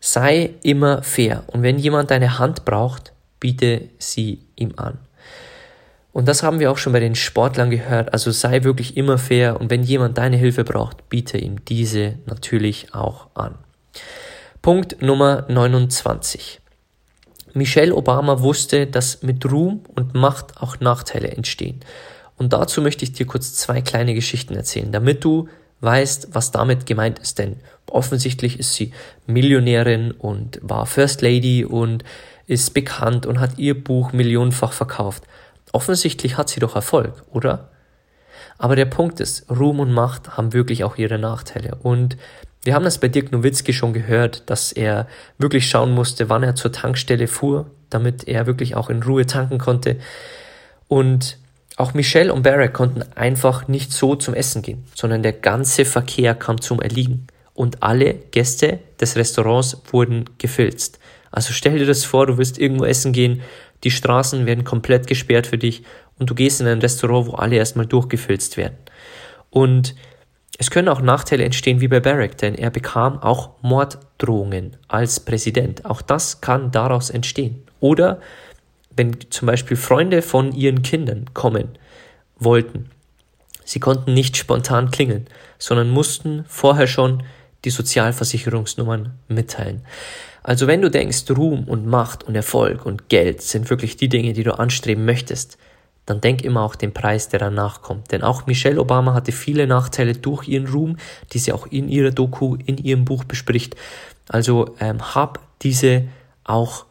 Sei 0.00 0.50
immer 0.62 1.02
fair 1.02 1.44
und 1.48 1.62
wenn 1.62 1.78
jemand 1.78 2.10
deine 2.10 2.38
Hand 2.38 2.64
braucht, 2.64 3.12
biete 3.40 3.88
sie 3.98 4.40
ihm 4.56 4.72
an. 4.76 4.98
Und 6.12 6.26
das 6.26 6.42
haben 6.42 6.58
wir 6.58 6.72
auch 6.72 6.78
schon 6.78 6.92
bei 6.92 7.00
den 7.00 7.14
Sportlern 7.14 7.70
gehört. 7.70 8.12
Also 8.12 8.32
sei 8.32 8.64
wirklich 8.64 8.96
immer 8.96 9.18
fair 9.18 9.60
und 9.60 9.70
wenn 9.70 9.84
jemand 9.84 10.18
deine 10.18 10.36
Hilfe 10.36 10.64
braucht, 10.64 11.08
biete 11.08 11.38
ihm 11.38 11.64
diese 11.64 12.14
natürlich 12.26 12.92
auch 12.92 13.28
an. 13.34 13.54
Punkt 14.68 15.00
Nummer 15.00 15.46
29. 15.48 16.60
Michelle 17.54 17.94
Obama 17.94 18.40
wusste, 18.40 18.86
dass 18.86 19.22
mit 19.22 19.50
Ruhm 19.50 19.80
und 19.94 20.14
Macht 20.14 20.60
auch 20.60 20.78
Nachteile 20.78 21.28
entstehen. 21.28 21.80
Und 22.36 22.52
dazu 22.52 22.82
möchte 22.82 23.02
ich 23.02 23.12
dir 23.12 23.24
kurz 23.24 23.54
zwei 23.54 23.80
kleine 23.80 24.12
Geschichten 24.12 24.54
erzählen, 24.54 24.92
damit 24.92 25.24
du 25.24 25.48
weißt, 25.80 26.34
was 26.34 26.50
damit 26.50 26.84
gemeint 26.84 27.18
ist. 27.18 27.38
Denn 27.38 27.56
offensichtlich 27.88 28.58
ist 28.58 28.74
sie 28.74 28.92
Millionärin 29.26 30.10
und 30.10 30.58
war 30.60 30.84
First 30.84 31.22
Lady 31.22 31.64
und 31.64 32.04
ist 32.46 32.74
bekannt 32.74 33.24
und 33.24 33.40
hat 33.40 33.56
ihr 33.56 33.82
Buch 33.82 34.12
millionenfach 34.12 34.74
verkauft. 34.74 35.24
Offensichtlich 35.72 36.36
hat 36.36 36.50
sie 36.50 36.60
doch 36.60 36.76
Erfolg, 36.76 37.14
oder? 37.32 37.70
Aber 38.58 38.76
der 38.76 38.84
Punkt 38.84 39.20
ist, 39.20 39.50
Ruhm 39.50 39.80
und 39.80 39.92
Macht 39.92 40.36
haben 40.36 40.52
wirklich 40.52 40.84
auch 40.84 40.98
ihre 40.98 41.18
Nachteile. 41.18 41.78
Und 41.82 42.18
wir 42.64 42.74
haben 42.74 42.84
das 42.84 42.98
bei 42.98 43.08
Dirk 43.08 43.32
Nowitzki 43.32 43.72
schon 43.72 43.92
gehört, 43.92 44.42
dass 44.50 44.72
er 44.72 45.06
wirklich 45.38 45.68
schauen 45.68 45.92
musste, 45.92 46.28
wann 46.28 46.42
er 46.42 46.54
zur 46.54 46.72
Tankstelle 46.72 47.28
fuhr, 47.28 47.70
damit 47.90 48.26
er 48.26 48.46
wirklich 48.46 48.74
auch 48.74 48.90
in 48.90 49.02
Ruhe 49.02 49.26
tanken 49.26 49.58
konnte. 49.58 49.96
Und 50.88 51.38
auch 51.76 51.94
Michelle 51.94 52.32
und 52.32 52.42
Barrett 52.42 52.74
konnten 52.74 53.04
einfach 53.14 53.68
nicht 53.68 53.92
so 53.92 54.16
zum 54.16 54.34
Essen 54.34 54.62
gehen, 54.62 54.84
sondern 54.94 55.22
der 55.22 55.32
ganze 55.32 55.84
Verkehr 55.84 56.34
kam 56.34 56.60
zum 56.60 56.80
Erliegen. 56.80 57.28
Und 57.54 57.82
alle 57.82 58.14
Gäste 58.14 58.80
des 59.00 59.16
Restaurants 59.16 59.80
wurden 59.90 60.24
gefilzt. 60.38 60.98
Also 61.30 61.52
stell 61.52 61.78
dir 61.78 61.86
das 61.86 62.04
vor, 62.04 62.26
du 62.26 62.38
willst 62.38 62.58
irgendwo 62.58 62.84
essen 62.84 63.12
gehen, 63.12 63.42
die 63.84 63.90
Straßen 63.90 64.46
werden 64.46 64.64
komplett 64.64 65.06
gesperrt 65.06 65.46
für 65.46 65.58
dich 65.58 65.82
und 66.18 66.30
du 66.30 66.34
gehst 66.34 66.60
in 66.60 66.66
ein 66.66 66.80
Restaurant, 66.80 67.26
wo 67.28 67.32
alle 67.34 67.56
erstmal 67.56 67.86
durchgefilzt 67.86 68.56
werden. 68.56 68.76
Und 69.50 69.94
es 70.60 70.70
können 70.70 70.88
auch 70.88 71.00
Nachteile 71.00 71.44
entstehen 71.44 71.80
wie 71.80 71.86
bei 71.86 72.00
Barack, 72.00 72.36
denn 72.36 72.56
er 72.56 72.70
bekam 72.70 73.22
auch 73.22 73.50
Morddrohungen 73.62 74.76
als 74.88 75.20
Präsident. 75.20 75.84
Auch 75.84 76.02
das 76.02 76.40
kann 76.40 76.72
daraus 76.72 77.10
entstehen. 77.10 77.62
Oder 77.78 78.20
wenn 78.96 79.16
zum 79.30 79.46
Beispiel 79.46 79.76
Freunde 79.76 80.20
von 80.20 80.52
ihren 80.52 80.82
Kindern 80.82 81.32
kommen 81.32 81.78
wollten, 82.40 82.90
sie 83.64 83.78
konnten 83.78 84.14
nicht 84.14 84.36
spontan 84.36 84.90
klingeln, 84.90 85.28
sondern 85.58 85.90
mussten 85.90 86.44
vorher 86.48 86.88
schon 86.88 87.22
die 87.64 87.70
Sozialversicherungsnummern 87.70 89.14
mitteilen. 89.28 89.82
Also 90.42 90.66
wenn 90.66 90.82
du 90.82 90.90
denkst, 90.90 91.30
Ruhm 91.30 91.64
und 91.68 91.86
Macht 91.86 92.24
und 92.24 92.34
Erfolg 92.34 92.84
und 92.84 93.08
Geld 93.08 93.42
sind 93.42 93.70
wirklich 93.70 93.96
die 93.96 94.08
Dinge, 94.08 94.32
die 94.32 94.42
du 94.42 94.58
anstreben 94.58 95.04
möchtest, 95.04 95.56
dann 96.08 96.20
denk 96.20 96.42
immer 96.42 96.62
auch 96.62 96.74
den 96.74 96.94
Preis, 96.94 97.28
der 97.28 97.38
danach 97.38 97.82
kommt. 97.82 98.12
Denn 98.12 98.22
auch 98.22 98.46
Michelle 98.46 98.80
Obama 98.80 99.14
hatte 99.14 99.32
viele 99.32 99.66
Nachteile 99.66 100.14
durch 100.14 100.48
ihren 100.48 100.66
Ruhm, 100.66 100.96
die 101.32 101.38
sie 101.38 101.52
auch 101.52 101.66
in 101.66 101.88
ihrer 101.88 102.10
Doku, 102.10 102.56
in 102.64 102.78
ihrem 102.78 103.04
Buch 103.04 103.24
bespricht. 103.24 103.76
Also 104.28 104.74
ähm, 104.80 105.14
hab 105.14 105.40
diese 105.60 106.04
auch 106.44 106.86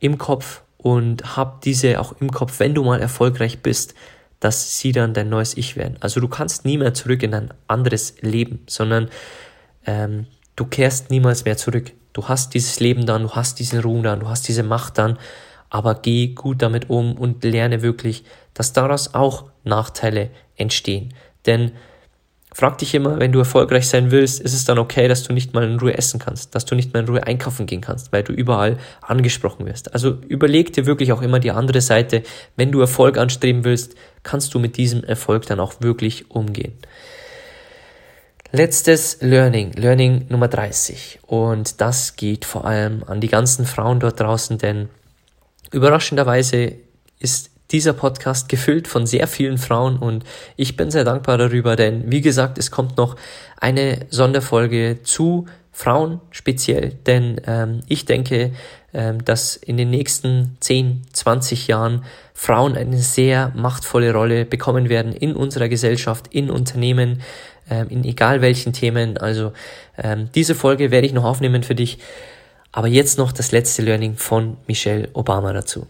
im 0.00 0.18
Kopf 0.18 0.62
und 0.78 1.36
hab 1.36 1.60
diese 1.60 2.00
auch 2.00 2.14
im 2.20 2.30
Kopf, 2.30 2.60
wenn 2.60 2.74
du 2.74 2.82
mal 2.82 3.00
erfolgreich 3.00 3.60
bist, 3.60 3.94
dass 4.40 4.78
sie 4.78 4.92
dann 4.92 5.14
dein 5.14 5.28
neues 5.28 5.56
Ich 5.56 5.76
werden. 5.76 5.96
Also 6.00 6.20
du 6.20 6.28
kannst 6.28 6.64
nie 6.64 6.76
mehr 6.76 6.94
zurück 6.94 7.22
in 7.22 7.34
ein 7.34 7.54
anderes 7.68 8.14
Leben, 8.20 8.60
sondern 8.66 9.08
ähm, 9.86 10.26
du 10.56 10.64
kehrst 10.64 11.10
niemals 11.10 11.44
mehr 11.44 11.56
zurück. 11.56 11.92
Du 12.12 12.28
hast 12.28 12.54
dieses 12.54 12.80
Leben 12.80 13.06
dann, 13.06 13.22
du 13.22 13.30
hast 13.30 13.58
diesen 13.58 13.80
Ruhm 13.80 14.02
dann, 14.02 14.20
du 14.20 14.28
hast 14.28 14.48
diese 14.48 14.62
Macht 14.62 14.98
dann, 14.98 15.18
aber 15.70 15.94
geh 15.94 16.28
gut 16.34 16.60
damit 16.60 16.90
um 16.90 17.16
und 17.16 17.44
lerne 17.44 17.82
wirklich, 17.82 18.24
dass 18.54 18.72
daraus 18.72 19.14
auch 19.14 19.50
Nachteile 19.64 20.30
entstehen. 20.56 21.14
Denn 21.46 21.72
Frag 22.54 22.76
dich 22.76 22.94
immer, 22.94 23.18
wenn 23.18 23.32
du 23.32 23.38
erfolgreich 23.38 23.88
sein 23.88 24.10
willst, 24.10 24.38
ist 24.38 24.52
es 24.52 24.66
dann 24.66 24.78
okay, 24.78 25.08
dass 25.08 25.22
du 25.22 25.32
nicht 25.32 25.54
mal 25.54 25.64
in 25.64 25.78
Ruhe 25.78 25.96
essen 25.96 26.20
kannst, 26.20 26.54
dass 26.54 26.66
du 26.66 26.74
nicht 26.74 26.92
mal 26.92 27.00
in 27.00 27.08
Ruhe 27.08 27.26
einkaufen 27.26 27.64
gehen 27.64 27.80
kannst, 27.80 28.12
weil 28.12 28.22
du 28.22 28.34
überall 28.34 28.76
angesprochen 29.00 29.64
wirst. 29.64 29.94
Also 29.94 30.18
überleg 30.28 30.70
dir 30.74 30.84
wirklich 30.84 31.12
auch 31.12 31.22
immer 31.22 31.40
die 31.40 31.50
andere 31.50 31.80
Seite. 31.80 32.22
Wenn 32.56 32.70
du 32.70 32.80
Erfolg 32.80 33.16
anstreben 33.16 33.64
willst, 33.64 33.94
kannst 34.22 34.52
du 34.52 34.58
mit 34.58 34.76
diesem 34.76 35.02
Erfolg 35.02 35.46
dann 35.46 35.60
auch 35.60 35.80
wirklich 35.80 36.30
umgehen. 36.30 36.74
Letztes 38.50 39.22
Learning, 39.22 39.72
Learning 39.72 40.26
Nummer 40.28 40.48
30. 40.48 41.20
Und 41.26 41.80
das 41.80 42.16
geht 42.16 42.44
vor 42.44 42.66
allem 42.66 43.02
an 43.04 43.22
die 43.22 43.28
ganzen 43.28 43.64
Frauen 43.64 43.98
dort 43.98 44.20
draußen, 44.20 44.58
denn 44.58 44.90
überraschenderweise 45.70 46.74
ist 47.18 47.51
dieser 47.72 47.92
Podcast 47.92 48.48
gefüllt 48.48 48.86
von 48.86 49.06
sehr 49.06 49.26
vielen 49.26 49.58
Frauen 49.58 49.96
und 49.98 50.24
ich 50.56 50.76
bin 50.76 50.90
sehr 50.90 51.04
dankbar 51.04 51.38
darüber, 51.38 51.76
denn 51.76 52.10
wie 52.10 52.20
gesagt, 52.20 52.58
es 52.58 52.70
kommt 52.70 52.96
noch 52.96 53.16
eine 53.58 54.06
Sonderfolge 54.10 55.00
zu 55.02 55.46
Frauen 55.72 56.20
speziell, 56.30 56.90
denn 57.06 57.40
ähm, 57.46 57.80
ich 57.88 58.04
denke, 58.04 58.52
ähm, 58.92 59.24
dass 59.24 59.56
in 59.56 59.78
den 59.78 59.88
nächsten 59.88 60.58
10, 60.60 61.02
20 61.12 61.66
Jahren 61.66 62.04
Frauen 62.34 62.76
eine 62.76 62.98
sehr 62.98 63.52
machtvolle 63.54 64.12
Rolle 64.12 64.44
bekommen 64.44 64.90
werden 64.90 65.12
in 65.12 65.34
unserer 65.34 65.68
Gesellschaft, 65.68 66.26
in 66.30 66.50
Unternehmen, 66.50 67.22
ähm, 67.70 67.88
in 67.88 68.04
egal 68.04 68.42
welchen 68.42 68.74
Themen. 68.74 69.16
Also 69.16 69.52
ähm, 69.96 70.28
diese 70.34 70.54
Folge 70.54 70.90
werde 70.90 71.06
ich 71.06 71.14
noch 71.14 71.24
aufnehmen 71.24 71.62
für 71.62 71.74
dich. 71.74 71.98
Aber 72.70 72.88
jetzt 72.88 73.16
noch 73.16 73.32
das 73.32 73.50
letzte 73.50 73.80
Learning 73.80 74.16
von 74.16 74.58
Michelle 74.66 75.08
Obama 75.14 75.54
dazu. 75.54 75.86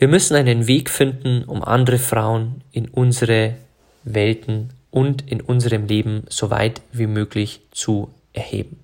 Wir 0.00 0.08
müssen 0.08 0.34
einen 0.34 0.66
Weg 0.66 0.88
finden, 0.88 1.44
um 1.44 1.62
andere 1.62 1.98
Frauen 1.98 2.64
in 2.72 2.88
unsere 2.88 3.56
Welten 4.02 4.70
und 4.90 5.30
in 5.30 5.42
unserem 5.42 5.84
Leben 5.84 6.22
so 6.30 6.48
weit 6.48 6.80
wie 6.90 7.06
möglich 7.06 7.60
zu 7.70 8.08
erheben. 8.32 8.80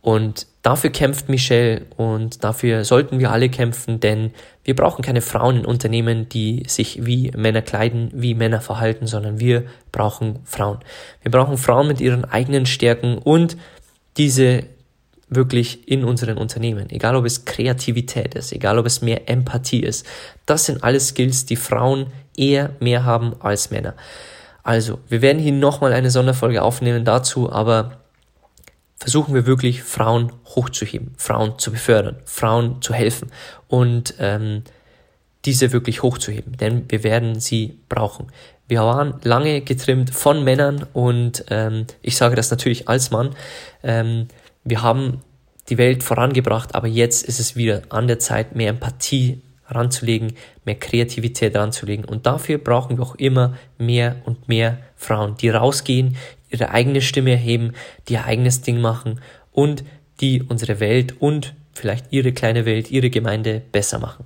Und 0.00 0.46
dafür 0.62 0.90
kämpft 0.90 1.28
Michelle 1.28 1.86
und 1.96 2.44
dafür 2.44 2.84
sollten 2.84 3.18
wir 3.18 3.32
alle 3.32 3.48
kämpfen, 3.48 3.98
denn 3.98 4.30
wir 4.62 4.76
brauchen 4.76 5.02
keine 5.02 5.22
Frauen 5.22 5.56
in 5.56 5.64
Unternehmen, 5.66 6.28
die 6.28 6.62
sich 6.68 7.04
wie 7.04 7.32
Männer 7.36 7.62
kleiden, 7.62 8.12
wie 8.14 8.34
Männer 8.34 8.60
verhalten, 8.60 9.08
sondern 9.08 9.40
wir 9.40 9.64
brauchen 9.90 10.38
Frauen. 10.44 10.78
Wir 11.22 11.32
brauchen 11.32 11.58
Frauen 11.58 11.88
mit 11.88 12.00
ihren 12.00 12.24
eigenen 12.24 12.66
Stärken 12.66 13.18
und 13.18 13.56
diese 14.16 14.62
wirklich 15.34 15.88
in 15.88 16.04
unseren 16.04 16.38
Unternehmen, 16.38 16.90
egal 16.90 17.16
ob 17.16 17.24
es 17.24 17.44
Kreativität 17.44 18.34
ist, 18.34 18.52
egal 18.52 18.78
ob 18.78 18.86
es 18.86 19.02
mehr 19.02 19.28
Empathie 19.28 19.80
ist. 19.80 20.06
Das 20.46 20.66
sind 20.66 20.82
alles 20.82 21.08
Skills, 21.08 21.46
die 21.46 21.56
Frauen 21.56 22.06
eher 22.36 22.70
mehr 22.80 23.04
haben 23.04 23.34
als 23.40 23.70
Männer. 23.70 23.94
Also, 24.62 25.00
wir 25.08 25.22
werden 25.22 25.42
hier 25.42 25.52
nochmal 25.52 25.92
eine 25.92 26.10
Sonderfolge 26.10 26.62
aufnehmen 26.62 27.04
dazu, 27.04 27.52
aber 27.52 27.98
versuchen 28.96 29.34
wir 29.34 29.46
wirklich 29.46 29.82
Frauen 29.82 30.32
hochzuheben, 30.54 31.14
Frauen 31.16 31.58
zu 31.58 31.72
befördern, 31.72 32.16
Frauen 32.24 32.80
zu 32.80 32.94
helfen 32.94 33.32
und 33.66 34.14
ähm, 34.20 34.62
diese 35.44 35.72
wirklich 35.72 36.04
hochzuheben, 36.04 36.56
denn 36.56 36.84
wir 36.88 37.02
werden 37.02 37.40
sie 37.40 37.80
brauchen. 37.88 38.28
Wir 38.68 38.80
waren 38.82 39.14
lange 39.24 39.60
getrimmt 39.60 40.14
von 40.14 40.44
Männern 40.44 40.86
und 40.92 41.44
ähm, 41.50 41.86
ich 42.00 42.16
sage 42.16 42.36
das 42.36 42.50
natürlich 42.50 42.88
als 42.88 43.10
Mann. 43.10 43.34
Ähm, 43.82 44.28
wir 44.64 44.82
haben 44.82 45.20
die 45.68 45.78
Welt 45.78 46.02
vorangebracht, 46.02 46.74
aber 46.74 46.88
jetzt 46.88 47.24
ist 47.24 47.40
es 47.40 47.56
wieder 47.56 47.82
an 47.88 48.06
der 48.06 48.18
Zeit, 48.18 48.54
mehr 48.54 48.70
Empathie 48.70 49.42
ranzulegen, 49.66 50.34
mehr 50.64 50.74
Kreativität 50.74 51.56
ranzulegen. 51.56 52.04
Und 52.04 52.26
dafür 52.26 52.58
brauchen 52.58 52.98
wir 52.98 53.04
auch 53.04 53.14
immer 53.14 53.56
mehr 53.78 54.16
und 54.24 54.48
mehr 54.48 54.78
Frauen, 54.96 55.36
die 55.36 55.48
rausgehen, 55.48 56.16
ihre 56.50 56.70
eigene 56.70 57.00
Stimme 57.00 57.30
erheben, 57.30 57.72
die 58.08 58.14
ihr 58.14 58.24
eigenes 58.24 58.60
Ding 58.60 58.80
machen 58.80 59.20
und 59.50 59.84
die 60.20 60.42
unsere 60.42 60.80
Welt 60.80 61.20
und 61.20 61.54
vielleicht 61.72 62.12
ihre 62.12 62.32
kleine 62.32 62.66
Welt, 62.66 62.90
ihre 62.90 63.10
Gemeinde 63.10 63.62
besser 63.72 63.98
machen. 63.98 64.24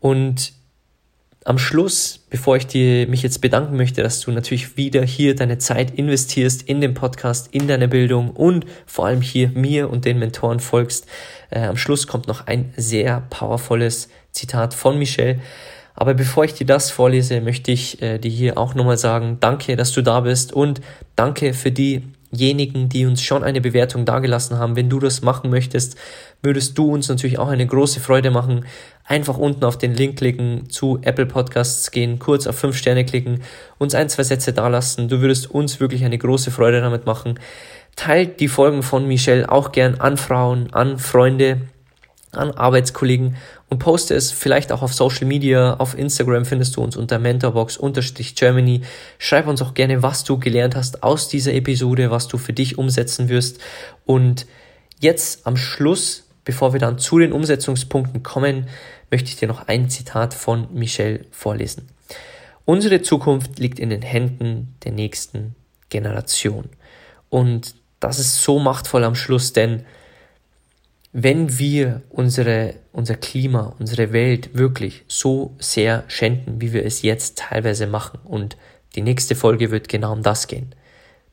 Und 0.00 0.52
am 1.48 1.56
Schluss, 1.56 2.20
bevor 2.28 2.58
ich 2.58 2.66
dir, 2.66 3.08
mich 3.08 3.22
jetzt 3.22 3.40
bedanken 3.40 3.78
möchte, 3.78 4.02
dass 4.02 4.20
du 4.20 4.30
natürlich 4.30 4.76
wieder 4.76 5.02
hier 5.02 5.34
deine 5.34 5.56
Zeit 5.56 5.92
investierst 5.92 6.60
in 6.62 6.82
den 6.82 6.92
Podcast, 6.92 7.48
in 7.52 7.66
deine 7.66 7.88
Bildung 7.88 8.30
und 8.30 8.66
vor 8.84 9.06
allem 9.06 9.22
hier 9.22 9.48
mir 9.54 9.88
und 9.88 10.04
den 10.04 10.18
Mentoren 10.18 10.60
folgst, 10.60 11.06
äh, 11.48 11.60
am 11.60 11.78
Schluss 11.78 12.06
kommt 12.06 12.28
noch 12.28 12.46
ein 12.46 12.74
sehr 12.76 13.22
powervolles 13.30 14.10
Zitat 14.30 14.74
von 14.74 14.98
Michelle. 14.98 15.40
Aber 15.94 16.12
bevor 16.12 16.44
ich 16.44 16.52
dir 16.52 16.66
das 16.66 16.90
vorlese, 16.90 17.40
möchte 17.40 17.72
ich 17.72 18.02
äh, 18.02 18.18
dir 18.18 18.30
hier 18.30 18.58
auch 18.58 18.74
nochmal 18.74 18.98
sagen, 18.98 19.38
danke, 19.40 19.74
dass 19.74 19.92
du 19.92 20.02
da 20.02 20.20
bist 20.20 20.52
und 20.52 20.82
danke 21.16 21.54
für 21.54 21.72
diejenigen, 21.72 22.90
die 22.90 23.06
uns 23.06 23.22
schon 23.22 23.42
eine 23.42 23.62
Bewertung 23.62 24.04
dagelassen 24.04 24.58
haben. 24.58 24.76
Wenn 24.76 24.90
du 24.90 25.00
das 25.00 25.22
machen 25.22 25.48
möchtest, 25.48 25.96
würdest 26.42 26.78
du 26.78 26.92
uns 26.92 27.08
natürlich 27.08 27.38
auch 27.38 27.48
eine 27.48 27.66
große 27.66 28.00
Freude 28.00 28.30
machen 28.30 28.64
einfach 29.08 29.38
unten 29.38 29.64
auf 29.64 29.78
den 29.78 29.94
Link 29.94 30.18
klicken, 30.18 30.68
zu 30.68 30.98
Apple 31.02 31.26
Podcasts 31.26 31.90
gehen, 31.90 32.18
kurz 32.18 32.46
auf 32.46 32.56
5 32.58 32.76
Sterne 32.76 33.04
klicken, 33.04 33.42
uns 33.78 33.94
ein, 33.94 34.08
zwei 34.10 34.22
Sätze 34.22 34.52
dalassen. 34.52 35.08
Du 35.08 35.20
würdest 35.20 35.50
uns 35.50 35.80
wirklich 35.80 36.04
eine 36.04 36.18
große 36.18 36.50
Freude 36.50 36.82
damit 36.82 37.06
machen. 37.06 37.40
Teilt 37.96 38.38
die 38.38 38.48
Folgen 38.48 38.82
von 38.82 39.08
Michelle 39.08 39.50
auch 39.50 39.72
gern 39.72 39.96
an 39.96 40.18
Frauen, 40.18 40.72
an 40.72 40.98
Freunde, 40.98 41.62
an 42.32 42.50
Arbeitskollegen 42.50 43.36
und 43.70 43.78
poste 43.78 44.14
es 44.14 44.30
vielleicht 44.30 44.70
auch 44.72 44.82
auf 44.82 44.92
Social 44.92 45.26
Media. 45.26 45.74
Auf 45.78 45.96
Instagram 45.96 46.44
findest 46.44 46.76
du 46.76 46.82
uns 46.82 46.94
unter 46.94 47.18
mentorbox-germany. 47.18 48.82
Schreib 49.18 49.46
uns 49.46 49.62
auch 49.62 49.72
gerne, 49.72 50.02
was 50.02 50.24
du 50.24 50.38
gelernt 50.38 50.76
hast 50.76 51.02
aus 51.02 51.28
dieser 51.28 51.54
Episode, 51.54 52.10
was 52.10 52.28
du 52.28 52.36
für 52.36 52.52
dich 52.52 52.76
umsetzen 52.76 53.30
wirst. 53.30 53.58
Und 54.04 54.46
jetzt 55.00 55.46
am 55.46 55.56
Schluss, 55.56 56.27
bevor 56.48 56.72
wir 56.72 56.80
dann 56.80 56.98
zu 56.98 57.18
den 57.18 57.34
Umsetzungspunkten 57.34 58.22
kommen, 58.22 58.68
möchte 59.10 59.28
ich 59.28 59.36
dir 59.36 59.48
noch 59.48 59.68
ein 59.68 59.90
Zitat 59.90 60.32
von 60.32 60.66
Michel 60.72 61.26
vorlesen. 61.30 61.90
Unsere 62.64 63.02
Zukunft 63.02 63.58
liegt 63.58 63.78
in 63.78 63.90
den 63.90 64.00
Händen 64.00 64.74
der 64.82 64.92
nächsten 64.92 65.54
Generation. 65.90 66.70
Und 67.28 67.74
das 68.00 68.18
ist 68.18 68.40
so 68.40 68.58
machtvoll 68.58 69.04
am 69.04 69.14
Schluss, 69.14 69.52
denn 69.52 69.84
wenn 71.12 71.58
wir 71.58 72.00
unsere, 72.08 72.76
unser 72.92 73.16
Klima, 73.16 73.74
unsere 73.78 74.14
Welt 74.14 74.54
wirklich 74.54 75.04
so 75.06 75.54
sehr 75.58 76.04
schänden, 76.08 76.62
wie 76.62 76.72
wir 76.72 76.86
es 76.86 77.02
jetzt 77.02 77.36
teilweise 77.36 77.86
machen, 77.86 78.20
und 78.24 78.56
die 78.94 79.02
nächste 79.02 79.34
Folge 79.34 79.70
wird 79.70 79.90
genau 79.90 80.14
um 80.14 80.22
das 80.22 80.46
gehen, 80.46 80.74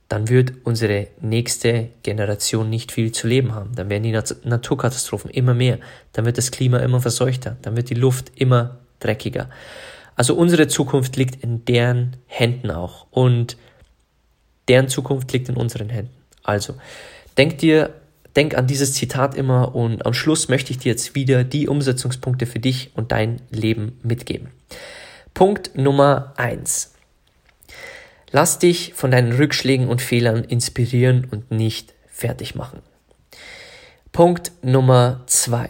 dann 0.07 0.29
wird 0.29 0.53
unsere 0.63 1.07
nächste 1.19 1.89
Generation 2.03 2.69
nicht 2.69 2.91
viel 2.91 3.11
zu 3.11 3.27
leben 3.27 3.55
haben. 3.55 3.75
Dann 3.75 3.89
werden 3.89 4.03
die 4.03 4.11
Nat 4.11 4.35
Naturkatastrophen 4.43 5.31
immer 5.31 5.53
mehr, 5.53 5.79
dann 6.13 6.25
wird 6.25 6.37
das 6.37 6.51
Klima 6.51 6.77
immer 6.79 7.01
verseuchter, 7.01 7.57
dann 7.61 7.75
wird 7.75 7.89
die 7.89 7.95
Luft 7.95 8.31
immer 8.35 8.77
dreckiger. 8.99 9.49
Also 10.15 10.35
unsere 10.35 10.67
Zukunft 10.67 11.15
liegt 11.17 11.43
in 11.43 11.65
deren 11.65 12.17
Händen 12.27 12.71
auch 12.71 13.07
und 13.11 13.57
deren 14.67 14.87
Zukunft 14.87 15.31
liegt 15.33 15.49
in 15.49 15.57
unseren 15.57 15.89
Händen. 15.89 16.13
Also 16.43 16.75
denk 17.37 17.57
dir, 17.57 17.93
denk 18.35 18.55
an 18.55 18.67
dieses 18.67 18.93
Zitat 18.93 19.35
immer 19.35 19.75
und 19.75 20.05
am 20.05 20.13
Schluss 20.13 20.47
möchte 20.47 20.71
ich 20.71 20.77
dir 20.77 20.91
jetzt 20.91 21.15
wieder 21.15 21.43
die 21.43 21.67
Umsetzungspunkte 21.67 22.45
für 22.45 22.59
dich 22.59 22.91
und 22.95 23.11
dein 23.11 23.41
Leben 23.49 23.99
mitgeben. 24.03 24.49
Punkt 25.33 25.75
Nummer 25.75 26.33
eins 26.37 26.94
Lass 28.35 28.59
dich 28.59 28.93
von 28.95 29.11
deinen 29.11 29.31
Rückschlägen 29.31 29.87
und 29.87 30.01
Fehlern 30.01 30.43
inspirieren 30.43 31.25
und 31.31 31.51
nicht 31.51 31.93
fertig 32.09 32.53
machen. 32.53 32.81
Punkt 34.11 34.51
Nummer 34.61 35.21
zwei. 35.25 35.69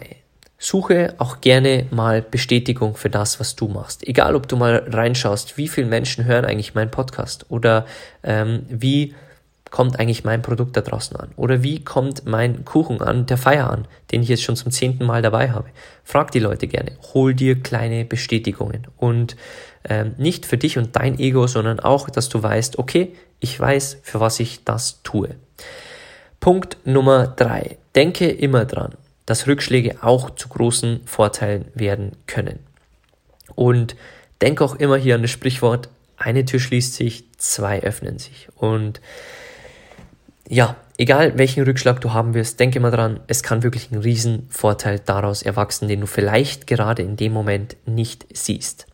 Suche 0.58 1.14
auch 1.18 1.40
gerne 1.40 1.86
mal 1.92 2.22
Bestätigung 2.22 2.96
für 2.96 3.08
das, 3.08 3.38
was 3.38 3.54
du 3.54 3.68
machst. 3.68 4.04
Egal, 4.04 4.34
ob 4.34 4.48
du 4.48 4.56
mal 4.56 4.84
reinschaust, 4.88 5.56
wie 5.56 5.68
viele 5.68 5.86
Menschen 5.86 6.24
hören 6.24 6.44
eigentlich 6.44 6.74
meinen 6.74 6.90
Podcast 6.90 7.46
oder 7.50 7.86
ähm, 8.24 8.66
wie 8.68 9.14
kommt 9.70 9.98
eigentlich 9.98 10.24
mein 10.24 10.42
Produkt 10.42 10.76
da 10.76 10.80
draußen 10.80 11.16
an? 11.16 11.30
Oder 11.36 11.62
wie 11.62 11.82
kommt 11.82 12.26
mein 12.26 12.64
Kuchen 12.64 13.02
an, 13.02 13.26
der 13.26 13.36
Feier 13.36 13.70
an, 13.70 13.86
den 14.10 14.22
ich 14.22 14.28
jetzt 14.28 14.42
schon 14.42 14.56
zum 14.56 14.70
zehnten 14.70 15.04
Mal 15.04 15.22
dabei 15.22 15.50
habe? 15.50 15.68
Frag 16.04 16.30
die 16.30 16.38
Leute 16.38 16.66
gerne. 16.66 16.92
Hol 17.14 17.34
dir 17.34 17.60
kleine 17.60 18.04
Bestätigungen. 18.04 18.86
Und 18.96 19.36
ähm, 19.88 20.14
nicht 20.18 20.46
für 20.46 20.58
dich 20.58 20.78
und 20.78 20.96
dein 20.96 21.18
Ego, 21.18 21.46
sondern 21.46 21.80
auch, 21.80 22.10
dass 22.10 22.28
du 22.28 22.42
weißt, 22.42 22.78
okay, 22.78 23.14
ich 23.40 23.58
weiß, 23.58 23.98
für 24.02 24.20
was 24.20 24.40
ich 24.40 24.64
das 24.64 25.02
tue. 25.02 25.30
Punkt 26.40 26.78
Nummer 26.84 27.26
drei. 27.26 27.76
Denke 27.94 28.30
immer 28.30 28.64
dran, 28.64 28.94
dass 29.26 29.46
Rückschläge 29.46 30.02
auch 30.02 30.30
zu 30.30 30.48
großen 30.48 31.00
Vorteilen 31.06 31.66
werden 31.74 32.12
können. 32.26 32.60
Und 33.54 33.96
denke 34.40 34.64
auch 34.64 34.76
immer 34.76 34.96
hier 34.96 35.16
an 35.16 35.22
das 35.22 35.30
Sprichwort, 35.30 35.88
eine 36.16 36.44
Tür 36.44 36.60
schließt 36.60 36.94
sich, 36.94 37.24
zwei 37.36 37.82
öffnen 37.82 38.18
sich. 38.18 38.48
Und 38.56 39.00
ja, 40.48 40.76
egal 40.96 41.38
welchen 41.38 41.64
Rückschlag 41.64 42.00
du 42.00 42.12
haben 42.12 42.34
wirst, 42.34 42.60
denke 42.60 42.78
immer 42.78 42.90
dran, 42.90 43.20
es 43.26 43.42
kann 43.42 43.62
wirklich 43.62 43.90
ein 43.90 43.98
Riesenvorteil 43.98 45.00
daraus 45.00 45.42
erwachsen, 45.42 45.88
den 45.88 46.00
du 46.00 46.06
vielleicht 46.06 46.66
gerade 46.66 47.02
in 47.02 47.16
dem 47.16 47.32
Moment 47.32 47.76
nicht 47.86 48.26
siehst. 48.32 48.86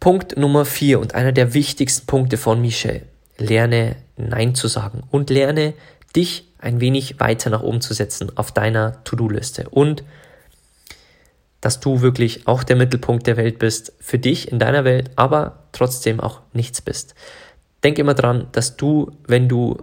Punkt 0.00 0.36
Nummer 0.36 0.64
vier 0.64 1.00
und 1.00 1.14
einer 1.14 1.32
der 1.32 1.54
wichtigsten 1.54 2.06
Punkte 2.06 2.36
von 2.36 2.60
Michel. 2.60 3.02
lerne 3.38 3.96
Nein 4.16 4.54
zu 4.54 4.68
sagen 4.68 5.02
und 5.10 5.30
lerne 5.30 5.74
dich 6.14 6.48
ein 6.58 6.80
wenig 6.80 7.18
weiter 7.18 7.50
nach 7.50 7.62
oben 7.62 7.80
zu 7.80 7.94
setzen 7.94 8.30
auf 8.36 8.52
deiner 8.52 9.02
To-Do-Liste 9.04 9.68
und 9.70 10.04
dass 11.60 11.80
du 11.80 12.02
wirklich 12.02 12.46
auch 12.46 12.64
der 12.64 12.76
Mittelpunkt 12.76 13.26
der 13.26 13.36
Welt 13.36 13.58
bist, 13.58 13.92
für 14.00 14.18
dich 14.18 14.50
in 14.50 14.58
deiner 14.58 14.84
Welt, 14.84 15.10
aber 15.16 15.60
trotzdem 15.70 16.20
auch 16.20 16.40
nichts 16.52 16.82
bist. 16.82 17.14
Denk 17.84 17.98
immer 17.98 18.14
dran, 18.14 18.48
dass 18.52 18.76
du, 18.76 19.12
wenn 19.26 19.48
du 19.48 19.78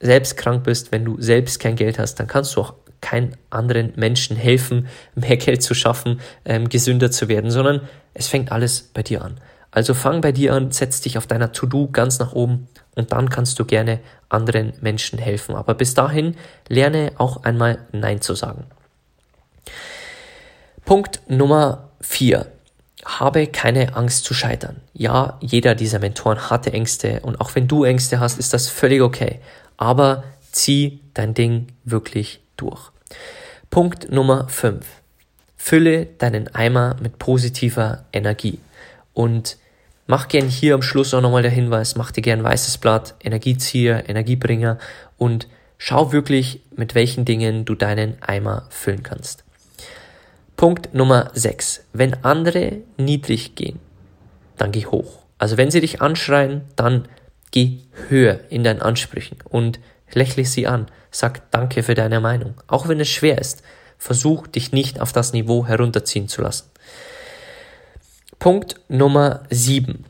selbst 0.00 0.36
krank 0.36 0.64
bist, 0.64 0.92
wenn 0.92 1.04
du 1.04 1.20
selbst 1.20 1.60
kein 1.60 1.76
Geld 1.76 1.98
hast, 1.98 2.16
dann 2.16 2.26
kannst 2.26 2.56
du 2.56 2.60
auch 2.60 2.74
keinen 3.00 3.36
anderen 3.50 3.92
Menschen 3.96 4.36
helfen, 4.36 4.88
mehr 5.14 5.36
Geld 5.36 5.62
zu 5.62 5.74
schaffen, 5.74 6.20
ähm, 6.44 6.68
gesünder 6.68 7.10
zu 7.10 7.28
werden, 7.28 7.50
sondern 7.50 7.82
es 8.14 8.28
fängt 8.28 8.52
alles 8.52 8.90
bei 8.94 9.02
dir 9.02 9.22
an. 9.22 9.40
Also 9.70 9.92
fang 9.92 10.22
bei 10.22 10.32
dir 10.32 10.54
an, 10.54 10.70
setz 10.70 11.02
dich 11.02 11.18
auf 11.18 11.26
deiner 11.26 11.52
To-Do 11.52 11.88
ganz 11.88 12.18
nach 12.18 12.32
oben 12.32 12.66
und 12.94 13.12
dann 13.12 13.28
kannst 13.28 13.58
du 13.58 13.64
gerne 13.64 14.00
anderen 14.30 14.72
Menschen 14.80 15.18
helfen. 15.18 15.54
Aber 15.54 15.74
bis 15.74 15.92
dahin 15.92 16.34
lerne 16.68 17.12
auch 17.18 17.44
einmal 17.44 17.78
Nein 17.92 18.22
zu 18.22 18.34
sagen. 18.34 18.64
Punkt 20.86 21.20
Nummer 21.28 21.90
vier. 22.00 22.46
Habe 23.04 23.46
keine 23.46 23.94
Angst 23.96 24.24
zu 24.24 24.34
scheitern. 24.34 24.80
Ja, 24.94 25.36
jeder 25.40 25.74
dieser 25.74 25.98
Mentoren 25.98 26.48
hatte 26.48 26.72
Ängste 26.72 27.20
und 27.20 27.40
auch 27.40 27.54
wenn 27.54 27.68
du 27.68 27.84
Ängste 27.84 28.18
hast, 28.18 28.38
ist 28.38 28.54
das 28.54 28.68
völlig 28.68 29.02
okay. 29.02 29.40
Aber 29.76 30.24
zieh 30.52 31.00
dein 31.14 31.34
Ding 31.34 31.68
wirklich 31.84 32.40
durch. 32.56 32.90
Punkt 33.70 34.10
Nummer 34.10 34.48
5. 34.48 34.86
Fülle 35.56 36.06
deinen 36.06 36.54
Eimer 36.54 36.96
mit 37.00 37.18
positiver 37.18 38.04
Energie. 38.12 38.58
Und 39.12 39.56
mach 40.06 40.28
gern 40.28 40.48
hier 40.48 40.74
am 40.74 40.82
Schluss 40.82 41.12
auch 41.12 41.20
nochmal 41.20 41.42
der 41.42 41.50
Hinweis, 41.50 41.96
mach 41.96 42.12
dir 42.12 42.22
gern 42.22 42.44
weißes 42.44 42.78
Blatt, 42.78 43.14
Energiezieher, 43.22 44.08
Energiebringer 44.08 44.78
und 45.18 45.48
schau 45.78 46.12
wirklich, 46.12 46.60
mit 46.76 46.94
welchen 46.94 47.24
Dingen 47.24 47.64
du 47.64 47.74
deinen 47.74 48.22
Eimer 48.22 48.66
füllen 48.70 49.02
kannst. 49.02 49.44
Punkt 50.56 50.94
Nummer 50.94 51.30
6. 51.34 51.84
Wenn 51.92 52.24
andere 52.24 52.78
niedrig 52.96 53.56
gehen, 53.56 53.78
dann 54.56 54.72
geh 54.72 54.86
hoch. 54.86 55.18
Also 55.38 55.58
wenn 55.58 55.70
sie 55.70 55.80
dich 55.80 56.00
anschreien, 56.00 56.62
dann 56.76 57.08
geh 57.50 57.78
höher 58.08 58.40
in 58.50 58.64
deinen 58.64 58.82
Ansprüchen 58.82 59.38
und 59.48 59.80
lächle 60.12 60.44
sie 60.44 60.66
an. 60.66 60.86
Sag 61.10 61.50
Danke 61.50 61.82
für 61.82 61.94
deine 61.94 62.20
Meinung. 62.20 62.54
Auch 62.66 62.88
wenn 62.88 63.00
es 63.00 63.08
schwer 63.08 63.38
ist, 63.38 63.62
versuch 63.98 64.46
dich 64.46 64.72
nicht 64.72 65.00
auf 65.00 65.12
das 65.12 65.32
Niveau 65.32 65.66
herunterziehen 65.66 66.28
zu 66.28 66.42
lassen. 66.42 66.70
Punkt 68.38 68.76
Nummer 68.88 69.44
7. 69.50 70.04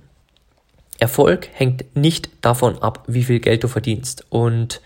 Erfolg 0.98 1.48
hängt 1.52 1.96
nicht 1.96 2.30
davon 2.40 2.82
ab, 2.82 3.04
wie 3.06 3.24
viel 3.24 3.40
Geld 3.40 3.62
du 3.64 3.68
verdienst. 3.68 4.26
Und 4.30 4.80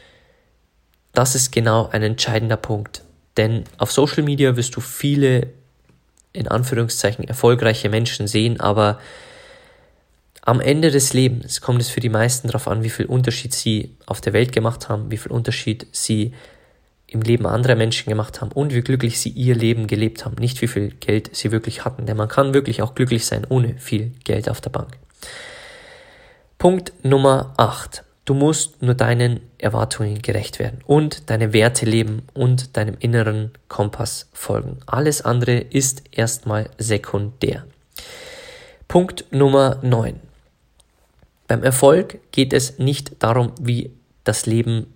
das 1.13 1.35
ist 1.35 1.53
genau 1.53 1.89
ein 1.89 2.03
entscheidender 2.03 2.57
Punkt. 2.57 3.03
Denn 3.37 3.65
auf 3.79 3.93
Social 3.93 4.23
Media 4.23 4.57
wirst 4.57 4.77
du 4.77 4.81
viele, 4.81 5.49
in 6.33 6.49
Anführungszeichen, 6.49 7.27
erfolgreiche 7.27 7.89
Menschen 7.89 8.27
sehen, 8.27 8.61
aber 8.61 8.99
am 10.43 10.61
Ende 10.61 10.91
des 10.91 11.13
Lebens 11.13 11.61
kommt 11.61 11.81
es 11.81 11.91
für 11.91 12.01
die 12.01 12.09
meisten 12.09 12.49
darauf 12.49 12.67
an, 12.69 12.83
wie 12.83 12.91
viel 12.91 13.07
Unterschied 13.07 13.55
sie 13.55 13.95
auf 14.07 14.21
der 14.21 14.33
Welt 14.33 14.53
gemacht 14.53 14.89
haben, 14.89 15.11
wie 15.11 15.19
viel 15.19 15.33
Unterschied 15.33 15.87
sie 15.93 16.33
im 17.07 17.23
Leben 17.23 17.47
anderer 17.47 17.75
Menschen 17.75 18.09
gemacht 18.09 18.41
haben 18.41 18.53
und 18.53 18.73
wie 18.73 18.83
glücklich 18.83 19.21
sie 19.21 19.31
ihr 19.31 19.55
Leben 19.55 19.87
gelebt 19.87 20.25
haben, 20.25 20.37
nicht 20.37 20.63
wie 20.63 20.69
viel 20.69 20.91
Geld 20.91 21.31
sie 21.35 21.51
wirklich 21.51 21.85
hatten, 21.85 22.07
denn 22.07 22.17
man 22.17 22.29
kann 22.29 22.55
wirklich 22.55 22.83
auch 22.83 22.95
glücklich 22.95 23.27
sein 23.27 23.45
ohne 23.49 23.77
viel 23.79 24.13
Geld 24.25 24.49
auf 24.49 24.61
der 24.61 24.71
Bank. 24.71 24.97
Punkt 26.59 26.93
Nummer 27.03 27.53
8. 27.57 28.05
Du 28.25 28.35
musst 28.35 28.81
nur 28.81 28.95
deinen 28.95 29.41
Erwartungen 29.59 30.23
gerecht 30.23 30.59
werden 30.61 30.81
und 30.87 31.31
deine 31.31 31.53
Werte 31.53 31.85
leben 31.85 32.23
und 32.33 32.77
deinem 32.77 32.97
inneren 33.01 33.51
Kompass 33.67 34.29
folgen. 34.33 34.79
Alles 34.87 35.23
andere 35.23 35.59
ist 35.59 36.05
erstmal 36.13 36.71
sekundär. 36.79 37.65
Punkt 38.87 39.25
Nummer 39.33 39.79
9. 39.83 40.30
Beim 41.51 41.65
Erfolg 41.65 42.21
geht 42.31 42.53
es 42.53 42.79
nicht 42.79 43.25
darum, 43.25 43.51
wie 43.61 43.91
das 44.23 44.47
Leben 44.47 44.87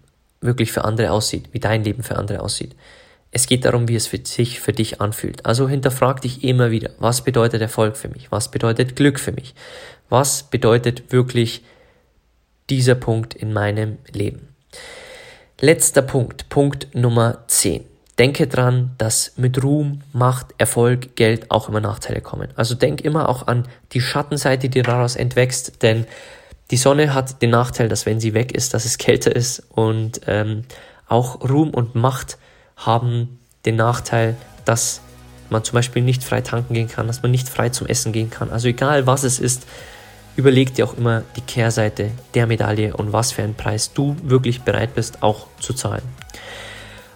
wirklich 0.40 0.70
für 0.70 0.84
andere 0.84 1.10
aussieht, 1.10 1.48
wie 1.50 1.58
dein 1.58 1.82
Leben 1.82 2.04
für 2.04 2.14
andere 2.14 2.38
aussieht. 2.38 2.76
Es 3.32 3.48
geht 3.48 3.64
darum, 3.64 3.88
wie 3.88 3.96
es 3.96 4.06
für 4.06 4.20
sich 4.24 4.60
für 4.60 4.72
dich 4.72 5.00
anfühlt. 5.00 5.44
Also 5.44 5.68
hinterfrag 5.68 6.20
dich 6.20 6.44
immer 6.44 6.70
wieder, 6.70 6.90
was 7.00 7.24
bedeutet 7.24 7.60
Erfolg 7.60 7.96
für 7.96 8.08
mich? 8.08 8.30
Was 8.30 8.52
bedeutet 8.52 8.94
Glück 8.94 9.18
für 9.18 9.32
mich? 9.32 9.56
Was 10.08 10.44
bedeutet 10.44 11.10
wirklich 11.10 11.64
dieser 12.70 12.94
Punkt 12.94 13.34
in 13.34 13.52
meinem 13.52 13.98
Leben? 14.12 14.54
Letzter 15.60 16.02
Punkt, 16.02 16.50
Punkt 16.50 16.94
Nummer 16.94 17.42
10. 17.48 17.84
Denke 18.20 18.46
dran, 18.46 18.94
dass 18.98 19.36
mit 19.36 19.60
Ruhm, 19.60 20.02
Macht, 20.12 20.54
Erfolg, 20.58 21.16
Geld 21.16 21.50
auch 21.50 21.68
immer 21.68 21.80
Nachteile 21.80 22.20
kommen. 22.20 22.50
Also 22.54 22.76
denk 22.76 23.00
immer 23.00 23.28
auch 23.28 23.48
an 23.48 23.66
die 23.90 24.00
Schattenseite, 24.00 24.68
die 24.68 24.82
daraus 24.82 25.16
entwächst, 25.16 25.82
denn 25.82 26.06
die 26.70 26.76
Sonne 26.76 27.14
hat 27.14 27.42
den 27.42 27.50
Nachteil, 27.50 27.88
dass 27.88 28.06
wenn 28.06 28.20
sie 28.20 28.34
weg 28.34 28.52
ist, 28.52 28.74
dass 28.74 28.84
es 28.84 28.98
kälter 28.98 29.34
ist 29.34 29.62
und 29.70 30.22
ähm, 30.26 30.64
auch 31.08 31.48
Ruhm 31.48 31.70
und 31.70 31.94
Macht 31.94 32.38
haben 32.76 33.38
den 33.64 33.76
Nachteil, 33.76 34.36
dass 34.64 35.00
man 35.50 35.62
zum 35.62 35.74
Beispiel 35.74 36.02
nicht 36.02 36.24
frei 36.24 36.40
tanken 36.40 36.74
gehen 36.74 36.88
kann, 36.88 37.06
dass 37.06 37.22
man 37.22 37.30
nicht 37.30 37.48
frei 37.48 37.68
zum 37.68 37.86
Essen 37.86 38.12
gehen 38.12 38.30
kann. 38.30 38.50
Also 38.50 38.68
egal 38.68 39.06
was 39.06 39.24
es 39.24 39.38
ist, 39.38 39.66
überleg 40.36 40.74
dir 40.74 40.86
auch 40.86 40.96
immer 40.96 41.22
die 41.36 41.42
Kehrseite 41.42 42.10
der 42.34 42.46
Medaille 42.46 42.96
und 42.96 43.12
was 43.12 43.32
für 43.32 43.42
einen 43.42 43.54
Preis 43.54 43.92
du 43.92 44.16
wirklich 44.22 44.62
bereit 44.62 44.94
bist 44.94 45.22
auch 45.22 45.46
zu 45.60 45.74
zahlen. 45.74 46.02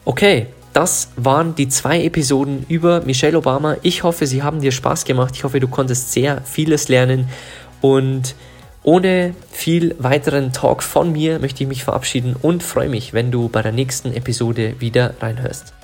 Okay, 0.05 0.47
das 0.73 1.09
waren 1.17 1.55
die 1.55 1.69
zwei 1.69 2.05
Episoden 2.05 2.65
über 2.69 3.01
Michelle 3.01 3.37
Obama. 3.37 3.77
Ich 3.83 4.05
hoffe, 4.05 4.27
sie 4.27 4.43
haben 4.43 4.61
dir 4.61 4.73
Spaß 4.73 5.05
gemacht. 5.05 5.35
Ich 5.35 5.45
hoffe, 5.45 5.59
du 5.59 5.69
konntest 5.69 6.13
sehr 6.13 6.43
vieles 6.43 6.89
lernen 6.89 7.29
und 7.81 8.35
ohne 8.83 9.35
viel 9.51 9.95
weiteren 9.99 10.53
Talk 10.53 10.83
von 10.83 11.13
mir 11.13 11.39
möchte 11.39 11.63
ich 11.63 11.69
mich 11.69 11.85
verabschieden 11.85 12.37
und 12.41 12.63
freue 12.63 12.89
mich, 12.89 13.13
wenn 13.13 13.31
du 13.31 13.49
bei 13.49 13.63
der 13.63 13.73
nächsten 13.73 14.13
Episode 14.13 14.81
wieder 14.81 15.15
reinhörst. 15.21 15.75